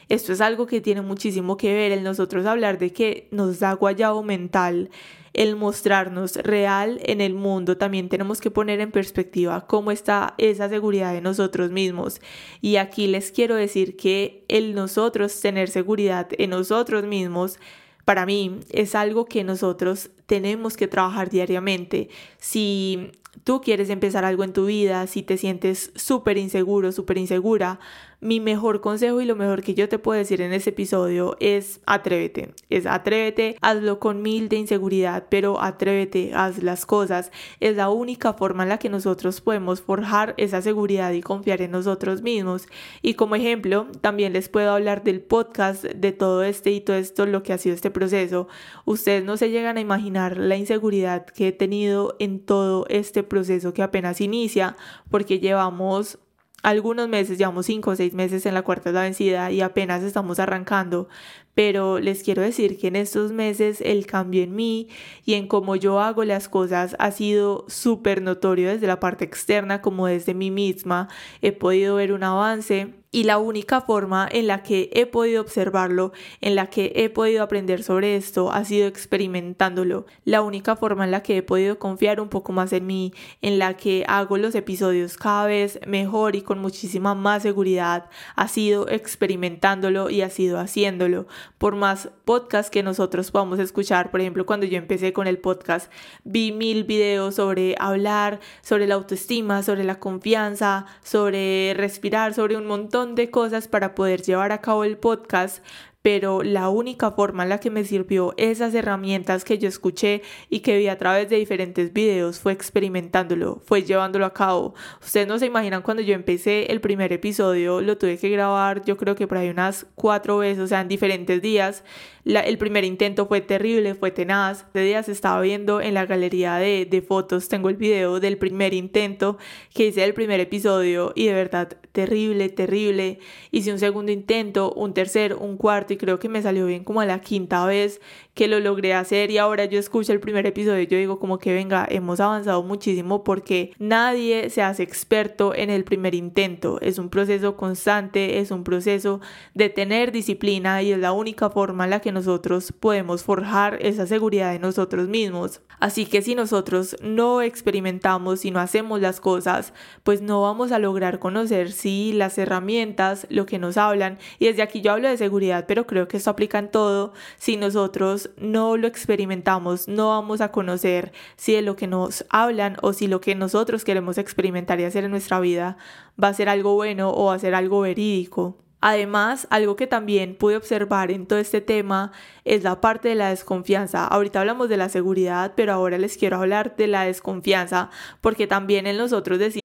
esto 0.09 0.33
es 0.33 0.41
algo 0.41 0.67
que 0.67 0.81
tiene 0.81 1.01
muchísimo 1.01 1.57
que 1.57 1.73
ver 1.73 1.91
en 1.91 2.03
nosotros 2.03 2.45
hablar 2.45 2.77
de 2.77 2.91
que 2.93 3.27
nos 3.31 3.59
da 3.59 3.73
guayabo 3.73 4.23
mental 4.23 4.89
el 5.35 5.57
mostrarnos 5.57 6.37
real 6.37 6.99
en 7.03 7.19
el 7.19 7.33
mundo, 7.33 7.77
también 7.77 8.07
tenemos 8.07 8.39
que 8.39 8.51
poner 8.51 8.79
en 8.79 8.91
perspectiva 8.91 9.67
cómo 9.67 9.91
está 9.91 10.33
esa 10.37 10.69
seguridad 10.69 11.13
de 11.13 11.19
nosotros 11.19 11.71
mismos. 11.71 12.21
Y 12.61 12.77
aquí 12.77 13.07
les 13.07 13.31
quiero 13.31 13.55
decir 13.55 13.97
que 13.97 14.45
el 14.47 14.73
nosotros 14.73 15.39
tener 15.41 15.69
seguridad 15.69 16.29
en 16.37 16.51
nosotros 16.51 17.03
mismos, 17.03 17.59
para 18.05 18.25
mí 18.25 18.59
es 18.69 18.95
algo 18.95 19.25
que 19.25 19.43
nosotros 19.43 20.09
tenemos 20.25 20.77
que 20.77 20.87
trabajar 20.87 21.29
diariamente. 21.29 22.07
Si 22.37 23.11
tú 23.43 23.59
quieres 23.59 23.89
empezar 23.89 24.23
algo 24.23 24.43
en 24.43 24.53
tu 24.53 24.67
vida, 24.67 25.05
si 25.07 25.21
te 25.21 25.37
sientes 25.37 25.91
súper 25.95 26.37
inseguro, 26.37 26.91
súper 26.91 27.17
insegura, 27.17 27.79
mi 28.25 28.39
mejor 28.39 28.81
consejo 28.81 29.21
y 29.21 29.25
lo 29.25 29.35
mejor 29.35 29.61
que 29.61 29.75
yo 29.75 29.87
te 29.87 29.99
puedo 29.99 30.17
decir 30.17 30.41
en 30.41 30.51
este 30.51 30.71
episodio 30.71 31.37
es 31.39 31.79
atrévete. 31.85 32.55
Es 32.71 32.87
atrévete, 32.87 33.55
hazlo 33.61 33.99
con 33.99 34.23
mil 34.23 34.49
de 34.49 34.55
inseguridad, 34.55 35.27
pero 35.29 35.61
atrévete, 35.61 36.31
haz 36.33 36.63
las 36.63 36.87
cosas. 36.87 37.31
Es 37.59 37.75
la 37.75 37.89
única 37.89 38.33
forma 38.33 38.63
en 38.63 38.69
la 38.69 38.79
que 38.79 38.89
nosotros 38.89 39.41
podemos 39.41 39.81
forjar 39.81 40.33
esa 40.37 40.63
seguridad 40.63 41.11
y 41.11 41.21
confiar 41.21 41.61
en 41.61 41.69
nosotros 41.69 42.23
mismos. 42.23 42.67
Y 43.03 43.13
como 43.13 43.35
ejemplo, 43.35 43.87
también 44.01 44.33
les 44.33 44.49
puedo 44.49 44.71
hablar 44.71 45.03
del 45.03 45.21
podcast, 45.21 45.83
de 45.83 46.11
todo 46.11 46.41
este 46.41 46.71
y 46.71 46.81
todo 46.81 46.95
esto, 46.95 47.27
lo 47.27 47.43
que 47.43 47.53
ha 47.53 47.59
sido 47.59 47.75
este 47.75 47.91
proceso. 47.91 48.47
Ustedes 48.85 49.23
no 49.23 49.37
se 49.37 49.51
llegan 49.51 49.77
a 49.77 49.81
imaginar 49.81 50.37
la 50.37 50.55
inseguridad 50.55 51.27
que 51.27 51.49
he 51.49 51.51
tenido 51.51 52.15
en 52.17 52.39
todo 52.39 52.87
este 52.89 53.21
proceso 53.21 53.71
que 53.71 53.83
apenas 53.83 54.19
inicia, 54.19 54.75
porque 55.11 55.39
llevamos 55.39 56.17
algunos 56.65 57.07
meses, 57.07 57.37
llevamos 57.37 57.67
cinco 57.67 57.91
o 57.91 57.95
seis 57.95 58.13
meses 58.15 58.43
en 58.47 58.55
la 58.55 58.63
cuarta 58.63 58.89
de 58.89 58.95
la 58.95 59.03
vencida 59.03 59.51
y 59.51 59.61
apenas 59.61 60.01
estamos 60.01 60.39
arrancando, 60.39 61.07
pero 61.53 61.99
les 61.99 62.23
quiero 62.23 62.41
decir 62.41 62.79
que 62.79 62.87
en 62.87 62.95
estos 62.95 63.31
meses 63.31 63.81
el 63.81 64.07
cambio 64.07 64.41
en 64.41 64.55
mí 64.55 64.89
y 65.25 65.35
en 65.35 65.47
cómo 65.47 65.75
yo 65.75 65.99
hago 65.99 66.23
las 66.23 66.49
cosas 66.49 66.95
ha 66.97 67.11
sido 67.11 67.65
súper 67.67 68.23
notorio 68.23 68.69
desde 68.69 68.87
la 68.87 68.99
parte 68.99 69.25
externa 69.25 69.83
como 69.83 70.07
desde 70.07 70.33
mí 70.33 70.49
misma. 70.49 71.07
He 71.43 71.51
podido 71.51 71.97
ver 71.97 72.11
un 72.11 72.23
avance 72.23 72.95
y 73.15 73.23
la 73.23 73.37
única 73.37 73.79
forma 73.79 74.27
en 74.29 74.47
la 74.47 74.61
que 74.61 74.89
he 74.91 75.05
podido 75.05 75.41
observarlo, 75.41 76.11
en 76.41 76.53
la 76.53 76.67
que 76.69 76.91
he 76.97 77.09
podido 77.09 77.43
aprender 77.43 77.81
sobre 77.81 78.17
esto, 78.17 78.51
ha 78.51 78.65
sido 78.65 78.89
experimentándolo. 78.89 80.05
La 80.25 80.41
única 80.41 80.75
forma 80.75 81.05
en 81.05 81.11
la 81.11 81.23
que 81.23 81.37
he 81.37 81.41
podido 81.41 81.79
confiar 81.79 82.19
un 82.19 82.27
poco 82.27 82.51
más 82.51 82.73
en 82.73 82.85
mí, 82.85 83.13
en 83.41 83.57
la 83.57 83.77
que 83.77 84.03
hago 84.09 84.37
los 84.37 84.53
episodios 84.53 85.15
cada 85.15 85.45
vez 85.45 85.79
mejor 85.87 86.35
y 86.35 86.41
con 86.41 86.59
muchísima 86.59 87.15
más 87.15 87.43
seguridad, 87.43 88.09
ha 88.35 88.49
sido 88.49 88.89
experimentándolo 88.89 90.09
y 90.09 90.21
ha 90.21 90.29
sido 90.29 90.59
haciéndolo. 90.59 91.25
Por 91.57 91.77
más 91.77 92.09
podcast 92.25 92.69
que 92.69 92.83
nosotros 92.83 93.31
podamos 93.31 93.59
escuchar, 93.59 94.11
por 94.11 94.19
ejemplo, 94.19 94.45
cuando 94.45 94.65
yo 94.65 94.77
empecé 94.77 95.13
con 95.13 95.27
el 95.27 95.37
podcast, 95.37 95.89
vi 96.25 96.51
mil 96.51 96.83
videos 96.83 97.35
sobre 97.35 97.77
hablar, 97.79 98.41
sobre 98.61 98.87
la 98.87 98.95
autoestima, 98.95 99.63
sobre 99.63 99.85
la 99.85 99.99
confianza, 99.99 100.85
sobre 101.01 101.73
respirar, 101.77 102.33
sobre 102.33 102.57
un 102.57 102.65
montón 102.65 103.04
de 103.13 103.29
cosas 103.29 103.67
para 103.67 103.93
poder 103.93 104.23
llevar 104.23 104.51
a 104.51 104.61
cabo 104.61 104.83
el 104.83 104.97
podcast, 104.97 105.63
pero 106.05 106.43
la 106.43 106.69
única 106.69 107.09
forma 107.09 107.41
en 107.41 107.49
la 107.49 107.59
que 107.59 107.71
me 107.71 107.83
sirvió 107.83 108.35
esas 108.37 108.75
herramientas 108.75 109.43
que 109.43 109.57
yo 109.57 109.67
escuché 109.67 110.21
y 110.51 110.59
que 110.59 110.77
vi 110.77 110.87
a 110.87 110.99
través 110.99 111.31
de 111.31 111.37
diferentes 111.37 111.93
videos 111.93 112.39
fue 112.39 112.53
experimentándolo, 112.53 113.59
fue 113.65 113.81
llevándolo 113.81 114.27
a 114.27 114.33
cabo. 114.33 114.75
Ustedes 115.01 115.27
no 115.27 115.39
se 115.39 115.47
imaginan 115.47 115.81
cuando 115.81 116.03
yo 116.03 116.13
empecé 116.13 116.71
el 116.71 116.79
primer 116.79 117.11
episodio, 117.11 117.81
lo 117.81 117.97
tuve 117.97 118.19
que 118.19 118.29
grabar 118.29 118.85
yo 118.85 118.97
creo 118.97 119.15
que 119.15 119.25
por 119.25 119.39
ahí 119.39 119.49
unas 119.49 119.87
cuatro 119.95 120.37
veces, 120.37 120.59
o 120.63 120.67
sea, 120.67 120.81
en 120.81 120.89
diferentes 120.89 121.41
días 121.41 121.83
el 122.23 122.57
primer 122.59 122.83
intento 122.83 123.25
fue 123.25 123.41
terrible, 123.41 123.95
fue 123.95 124.11
tenaz. 124.11 124.65
De 124.75 124.83
días 124.83 125.09
estaba 125.09 125.41
viendo 125.41 125.81
en 125.81 125.95
la 125.95 126.05
galería 126.05 126.57
de, 126.57 126.85
de 126.85 127.01
fotos, 127.01 127.49
tengo 127.49 127.69
el 127.69 127.77
video 127.77 128.19
del 128.19 128.37
primer 128.37 128.75
intento 128.75 129.39
que 129.73 129.87
hice 129.87 130.01
del 130.01 130.13
primer 130.13 130.39
episodio 130.39 131.13
y 131.15 131.25
de 131.25 131.33
verdad 131.33 131.77
terrible, 131.95 132.49
terrible. 132.49 133.19
Hice 133.51 133.71
un 133.71 133.79
segundo 133.79 134.11
intento, 134.11 134.73
un 134.73 134.93
tercer, 134.93 135.33
un 135.33 135.55
cuarto 135.55 135.93
y 135.93 135.97
creo 135.97 136.19
que 136.19 136.27
me 136.27 136.41
salió 136.41 136.65
bien 136.65 136.83
como 136.83 136.99
a 136.99 137.05
la 137.05 137.21
quinta 137.21 137.65
vez 137.65 138.01
que 138.33 138.49
lo 138.49 138.59
logré 138.59 138.93
hacer 138.93 139.31
y 139.31 139.37
ahora 139.37 139.63
yo 139.63 139.79
escucho 139.79 140.11
el 140.11 140.19
primer 140.19 140.45
episodio 140.45 140.81
y 140.81 140.87
yo 140.87 140.97
digo 140.97 141.19
como 141.19 141.39
que 141.39 141.53
venga, 141.53 141.87
hemos 141.89 142.19
avanzado 142.19 142.61
muchísimo 142.63 143.23
porque 143.23 143.71
nadie 143.79 144.49
se 144.49 144.61
hace 144.61 144.83
experto 144.83 145.55
en 145.55 145.69
el 145.69 145.85
primer 145.85 146.13
intento. 146.13 146.81
Es 146.81 146.99
un 146.99 147.09
proceso 147.09 147.55
constante, 147.55 148.39
es 148.39 148.51
un 148.51 148.65
proceso 148.65 149.21
de 149.53 149.69
tener 149.69 150.11
disciplina 150.11 150.81
y 150.83 150.91
es 150.91 150.99
la 150.99 151.13
única 151.13 151.49
forma 151.49 151.85
en 151.85 151.91
la 151.91 152.01
que 152.01 152.11
nosotros 152.11 152.73
podemos 152.73 153.23
forjar 153.23 153.77
esa 153.81 154.05
seguridad 154.05 154.51
de 154.51 154.59
nosotros 154.59 155.07
mismos. 155.07 155.61
Así 155.79 156.05
que 156.05 156.21
si 156.21 156.35
nosotros 156.35 156.97
no 157.01 157.41
experimentamos 157.41 158.43
y 158.43 158.51
no 158.51 158.59
hacemos 158.59 158.99
las 158.99 159.21
cosas, 159.21 159.73
pues 160.03 160.21
no 160.21 160.41
vamos 160.41 160.73
a 160.73 160.79
lograr 160.79 161.19
conocer 161.19 161.71
las 162.13 162.37
herramientas, 162.37 163.27
lo 163.29 163.45
que 163.45 163.59
nos 163.59 163.77
hablan, 163.77 164.17
y 164.39 164.47
desde 164.47 164.61
aquí 164.61 164.81
yo 164.81 164.93
hablo 164.93 165.09
de 165.09 165.17
seguridad, 165.17 165.65
pero 165.67 165.85
creo 165.87 166.07
que 166.07 166.17
esto 166.17 166.29
aplica 166.29 166.59
en 166.59 166.69
todo, 166.69 167.13
si 167.37 167.57
nosotros 167.57 168.29
no 168.37 168.77
lo 168.77 168.87
experimentamos, 168.87 169.87
no 169.87 170.09
vamos 170.09 170.41
a 170.41 170.51
conocer 170.51 171.11
si 171.35 171.53
de 171.53 171.61
lo 171.61 171.75
que 171.75 171.87
nos 171.87 172.25
hablan 172.29 172.77
o 172.81 172.93
si 172.93 173.07
lo 173.07 173.21
que 173.21 173.35
nosotros 173.35 173.83
queremos 173.83 174.17
experimentar 174.17 174.79
y 174.79 174.85
hacer 174.85 175.03
en 175.03 175.11
nuestra 175.11 175.39
vida 175.39 175.77
va 176.21 176.29
a 176.29 176.33
ser 176.33 176.49
algo 176.49 176.73
bueno 176.75 177.11
o 177.11 177.25
va 177.25 177.35
a 177.35 177.39
ser 177.39 177.55
algo 177.55 177.81
verídico. 177.81 178.57
Además, 178.87 179.47
algo 179.49 179.75
que 179.75 179.87
también 179.87 180.35
pude 180.35 180.57
observar 180.57 181.09
en 181.09 181.25
todo 181.25 181.39
este 181.39 181.59
tema 181.59 182.11
es 182.43 182.63
la 182.63 182.81
parte 182.81 183.09
de 183.09 183.15
la 183.15 183.29
desconfianza. 183.29 184.05
Ahorita 184.05 184.41
hablamos 184.41 184.69
de 184.69 184.77
la 184.77 184.89
seguridad, 184.89 185.53
pero 185.55 185.73
ahora 185.73 185.97
les 185.97 186.17
quiero 186.17 186.37
hablar 186.37 186.75
de 186.75 186.85
la 186.85 187.03
desconfianza, 187.03 187.89
porque 188.21 188.45
también 188.45 188.85
en 188.85 188.97
nosotros 188.97 189.39
decimos 189.39 189.64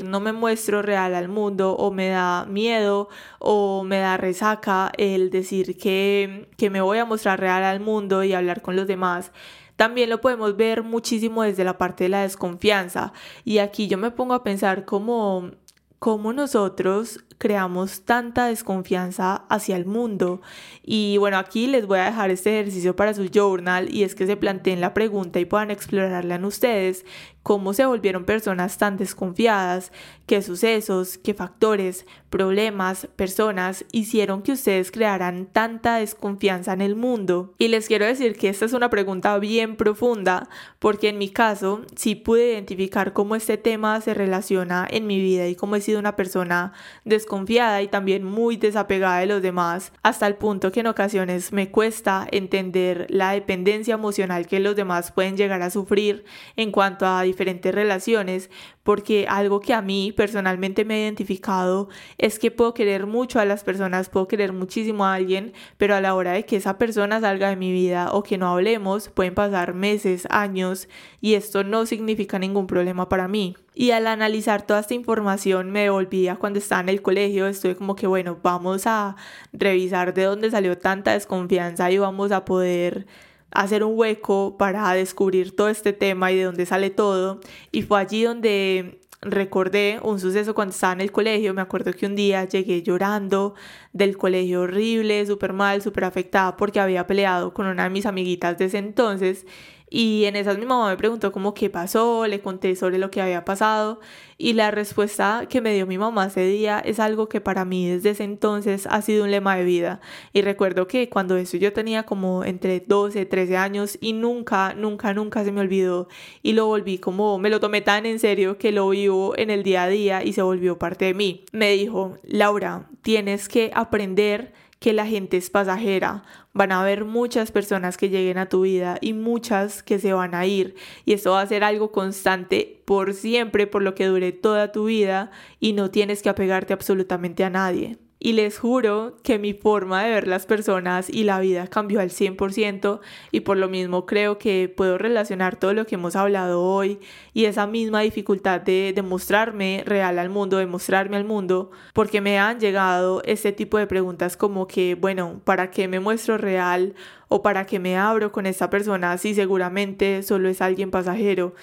No 0.00 0.20
me 0.20 0.32
muestro 0.32 0.82
real 0.82 1.14
al 1.14 1.28
mundo 1.28 1.72
o 1.74 1.90
me 1.90 2.08
da 2.08 2.46
miedo 2.46 3.08
o 3.38 3.84
me 3.84 3.98
da 3.98 4.16
resaca 4.16 4.92
el 4.96 5.30
decir 5.30 5.76
que, 5.76 6.48
que 6.56 6.70
me 6.70 6.80
voy 6.80 6.98
a 6.98 7.04
mostrar 7.04 7.40
real 7.40 7.62
al 7.64 7.80
mundo 7.80 8.24
y 8.24 8.32
hablar 8.32 8.62
con 8.62 8.76
los 8.76 8.86
demás. 8.86 9.32
También 9.76 10.10
lo 10.10 10.20
podemos 10.20 10.56
ver 10.56 10.82
muchísimo 10.82 11.42
desde 11.42 11.64
la 11.64 11.78
parte 11.78 12.04
de 12.04 12.10
la 12.10 12.22
desconfianza. 12.22 13.12
Y 13.44 13.58
aquí 13.58 13.88
yo 13.88 13.98
me 13.98 14.10
pongo 14.10 14.34
a 14.34 14.44
pensar 14.44 14.84
cómo, 14.84 15.50
cómo 15.98 16.32
nosotros 16.32 17.20
creamos 17.42 18.02
tanta 18.02 18.46
desconfianza 18.46 19.46
hacia 19.48 19.74
el 19.74 19.84
mundo. 19.84 20.42
Y 20.84 21.16
bueno, 21.16 21.38
aquí 21.38 21.66
les 21.66 21.88
voy 21.88 21.98
a 21.98 22.04
dejar 22.04 22.30
este 22.30 22.60
ejercicio 22.60 22.94
para 22.94 23.14
su 23.14 23.28
journal 23.28 23.92
y 23.92 24.04
es 24.04 24.14
que 24.14 24.28
se 24.28 24.36
planteen 24.36 24.80
la 24.80 24.94
pregunta 24.94 25.40
y 25.40 25.44
puedan 25.44 25.72
explorarla 25.72 26.36
en 26.36 26.44
ustedes. 26.44 27.04
Cómo 27.42 27.74
se 27.74 27.84
volvieron 27.84 28.24
personas 28.24 28.78
tan 28.78 28.96
desconfiadas, 28.96 29.90
qué 30.26 30.42
sucesos, 30.42 31.18
qué 31.18 31.34
factores, 31.34 32.06
problemas, 32.30 33.08
personas 33.16 33.84
hicieron 33.90 34.42
que 34.42 34.52
ustedes 34.52 34.92
crearan 34.92 35.46
tanta 35.46 35.96
desconfianza 35.96 36.72
en 36.72 36.80
el 36.80 36.94
mundo. 36.94 37.54
Y 37.58 37.66
les 37.66 37.88
quiero 37.88 38.06
decir 38.06 38.36
que 38.36 38.48
esta 38.48 38.66
es 38.66 38.72
una 38.72 38.90
pregunta 38.90 39.36
bien 39.40 39.74
profunda, 39.74 40.48
porque 40.78 41.08
en 41.08 41.18
mi 41.18 41.30
caso 41.30 41.82
sí 41.96 42.14
pude 42.14 42.52
identificar 42.52 43.12
cómo 43.12 43.34
este 43.34 43.56
tema 43.56 44.00
se 44.00 44.14
relaciona 44.14 44.86
en 44.88 45.08
mi 45.08 45.20
vida 45.20 45.48
y 45.48 45.56
cómo 45.56 45.74
he 45.74 45.80
sido 45.80 45.98
una 45.98 46.14
persona 46.14 46.72
desconfiada 47.04 47.31
y 47.80 47.88
también 47.88 48.24
muy 48.24 48.58
desapegada 48.58 49.20
de 49.20 49.26
los 49.26 49.40
demás, 49.40 49.92
hasta 50.02 50.26
el 50.26 50.34
punto 50.34 50.70
que 50.70 50.80
en 50.80 50.86
ocasiones 50.86 51.50
me 51.50 51.70
cuesta 51.70 52.26
entender 52.30 53.06
la 53.08 53.32
dependencia 53.32 53.94
emocional 53.94 54.46
que 54.46 54.60
los 54.60 54.76
demás 54.76 55.12
pueden 55.12 55.38
llegar 55.38 55.62
a 55.62 55.70
sufrir 55.70 56.26
en 56.56 56.70
cuanto 56.70 57.06
a 57.06 57.22
diferentes 57.22 57.74
relaciones, 57.74 58.50
porque 58.82 59.26
algo 59.30 59.60
que 59.60 59.72
a 59.72 59.80
mí 59.80 60.12
personalmente 60.12 60.84
me 60.84 60.96
he 60.96 61.02
identificado 61.04 61.88
es 62.18 62.38
que 62.38 62.50
puedo 62.50 62.74
querer 62.74 63.06
mucho 63.06 63.40
a 63.40 63.46
las 63.46 63.64
personas, 63.64 64.10
puedo 64.10 64.28
querer 64.28 64.52
muchísimo 64.52 65.06
a 65.06 65.14
alguien, 65.14 65.54
pero 65.78 65.94
a 65.94 66.02
la 66.02 66.14
hora 66.14 66.32
de 66.32 66.44
que 66.44 66.56
esa 66.56 66.76
persona 66.76 67.20
salga 67.20 67.48
de 67.48 67.56
mi 67.56 67.72
vida 67.72 68.12
o 68.12 68.22
que 68.22 68.36
no 68.36 68.48
hablemos, 68.48 69.08
pueden 69.08 69.34
pasar 69.34 69.72
meses, 69.72 70.26
años, 70.28 70.86
y 71.22 71.32
esto 71.32 71.64
no 71.64 71.86
significa 71.86 72.38
ningún 72.38 72.66
problema 72.66 73.08
para 73.08 73.26
mí. 73.26 73.56
Y 73.74 73.92
al 73.92 74.06
analizar 74.06 74.66
toda 74.66 74.80
esta 74.80 74.94
información 74.94 75.70
me 75.70 75.88
volví 75.88 76.28
a 76.28 76.36
cuando 76.36 76.58
estaba 76.58 76.82
en 76.82 76.90
el 76.90 77.00
colegio, 77.02 77.46
estuve 77.46 77.74
como 77.74 77.96
que 77.96 78.06
bueno, 78.06 78.38
vamos 78.42 78.86
a 78.86 79.16
revisar 79.52 80.12
de 80.12 80.24
dónde 80.24 80.50
salió 80.50 80.76
tanta 80.76 81.12
desconfianza 81.12 81.90
y 81.90 81.98
vamos 81.98 82.32
a 82.32 82.44
poder 82.44 83.06
hacer 83.50 83.84
un 83.84 83.98
hueco 83.98 84.56
para 84.58 84.92
descubrir 84.92 85.56
todo 85.56 85.68
este 85.68 85.92
tema 85.92 86.32
y 86.32 86.36
de 86.36 86.44
dónde 86.44 86.66
sale 86.66 86.90
todo. 86.90 87.40
Y 87.70 87.82
fue 87.82 88.00
allí 88.00 88.24
donde 88.24 89.00
recordé 89.22 90.00
un 90.02 90.18
suceso 90.18 90.54
cuando 90.54 90.72
estaba 90.74 90.92
en 90.94 91.00
el 91.00 91.12
colegio. 91.12 91.54
Me 91.54 91.62
acuerdo 91.62 91.92
que 91.92 92.06
un 92.06 92.16
día 92.16 92.44
llegué 92.44 92.82
llorando 92.82 93.54
del 93.92 94.16
colegio 94.18 94.62
horrible, 94.62 95.24
súper 95.26 95.52
mal, 95.52 95.80
súper 95.80 96.04
afectada 96.04 96.56
porque 96.56 96.80
había 96.80 97.06
peleado 97.06 97.54
con 97.54 97.66
una 97.66 97.84
de 97.84 97.90
mis 97.90 98.06
amiguitas 98.06 98.58
de 98.58 98.66
ese 98.66 98.78
entonces 98.78 99.46
Y 99.94 100.24
en 100.24 100.36
esas 100.36 100.56
mi 100.56 100.64
mamá 100.64 100.88
me 100.88 100.96
preguntó 100.96 101.32
como 101.32 101.52
qué 101.52 101.68
pasó, 101.68 102.26
le 102.26 102.40
conté 102.40 102.74
sobre 102.76 102.96
lo 102.96 103.10
que 103.10 103.20
había 103.20 103.44
pasado 103.44 104.00
y 104.38 104.54
la 104.54 104.70
respuesta 104.70 105.44
que 105.50 105.60
me 105.60 105.74
dio 105.74 105.86
mi 105.86 105.98
mamá 105.98 106.28
ese 106.28 106.46
día 106.46 106.78
es 106.78 106.98
algo 106.98 107.28
que 107.28 107.42
para 107.42 107.66
mí 107.66 107.90
desde 107.90 108.08
ese 108.08 108.24
entonces 108.24 108.86
ha 108.86 109.02
sido 109.02 109.24
un 109.24 109.30
lema 109.30 109.54
de 109.54 109.64
vida. 109.64 110.00
Y 110.32 110.40
recuerdo 110.40 110.86
que 110.86 111.10
cuando 111.10 111.36
eso 111.36 111.58
yo 111.58 111.74
tenía 111.74 112.04
como 112.04 112.42
entre 112.42 112.80
12, 112.80 113.26
13 113.26 113.58
años 113.58 113.98
y 114.00 114.14
nunca, 114.14 114.72
nunca, 114.72 115.12
nunca 115.12 115.44
se 115.44 115.52
me 115.52 115.60
olvidó 115.60 116.08
y 116.42 116.54
lo 116.54 116.64
volví 116.64 116.96
como, 116.96 117.38
me 117.38 117.50
lo 117.50 117.60
tomé 117.60 117.82
tan 117.82 118.06
en 118.06 118.18
serio 118.18 118.56
que 118.56 118.72
lo 118.72 118.88
vivo 118.88 119.36
en 119.36 119.50
el 119.50 119.62
día 119.62 119.82
a 119.82 119.88
día 119.88 120.24
y 120.24 120.32
se 120.32 120.40
volvió 120.40 120.78
parte 120.78 121.04
de 121.04 121.12
mí. 121.12 121.44
Me 121.52 121.72
dijo, 121.72 122.16
Laura, 122.22 122.88
tienes 123.02 123.46
que 123.46 123.70
aprender 123.74 124.54
que 124.82 124.92
la 124.92 125.06
gente 125.06 125.36
es 125.36 125.48
pasajera. 125.48 126.24
Van 126.52 126.72
a 126.72 126.82
haber 126.82 127.04
muchas 127.04 127.52
personas 127.52 127.96
que 127.96 128.10
lleguen 128.10 128.36
a 128.36 128.48
tu 128.48 128.62
vida 128.62 128.98
y 129.00 129.12
muchas 129.12 129.82
que 129.82 130.00
se 130.00 130.12
van 130.12 130.34
a 130.34 130.44
ir. 130.44 130.74
Y 131.04 131.12
eso 131.12 131.30
va 131.30 131.40
a 131.40 131.46
ser 131.46 131.62
algo 131.62 131.92
constante 131.92 132.82
por 132.84 133.14
siempre, 133.14 133.68
por 133.68 133.82
lo 133.82 133.94
que 133.94 134.06
dure 134.06 134.32
toda 134.32 134.72
tu 134.72 134.86
vida 134.86 135.30
y 135.60 135.72
no 135.72 135.90
tienes 135.92 136.20
que 136.20 136.30
apegarte 136.30 136.72
absolutamente 136.72 137.44
a 137.44 137.50
nadie 137.50 137.96
y 138.24 138.34
les 138.34 138.56
juro 138.56 139.16
que 139.24 139.40
mi 139.40 139.52
forma 139.52 140.04
de 140.04 140.10
ver 140.10 140.28
las 140.28 140.46
personas 140.46 141.10
y 141.10 141.24
la 141.24 141.40
vida 141.40 141.66
cambió 141.66 141.98
al 141.98 142.10
100% 142.10 143.00
y 143.32 143.40
por 143.40 143.56
lo 143.56 143.68
mismo 143.68 144.06
creo 144.06 144.38
que 144.38 144.72
puedo 144.74 144.96
relacionar 144.96 145.56
todo 145.56 145.74
lo 145.74 145.86
que 145.86 145.96
hemos 145.96 146.14
hablado 146.14 146.62
hoy 146.62 147.00
y 147.34 147.46
esa 147.46 147.66
misma 147.66 148.02
dificultad 148.02 148.60
de 148.60 148.92
demostrarme 148.94 149.82
real 149.86 150.20
al 150.20 150.30
mundo, 150.30 150.58
demostrarme 150.58 151.16
al 151.16 151.24
mundo, 151.24 151.72
porque 151.94 152.20
me 152.20 152.38
han 152.38 152.60
llegado 152.60 153.22
este 153.24 153.50
tipo 153.50 153.76
de 153.76 153.88
preguntas 153.88 154.36
como 154.36 154.68
que, 154.68 154.94
bueno, 154.94 155.40
¿para 155.42 155.72
qué 155.72 155.88
me 155.88 155.98
muestro 155.98 156.38
real? 156.38 156.94
o 157.34 157.40
para 157.40 157.64
qué 157.64 157.78
me 157.78 157.96
abro 157.96 158.30
con 158.30 158.44
esta 158.44 158.68
persona 158.68 159.16
si 159.16 159.34
seguramente 159.34 160.22
solo 160.22 160.50
es 160.50 160.60
alguien 160.60 160.90
pasajero 160.90 161.54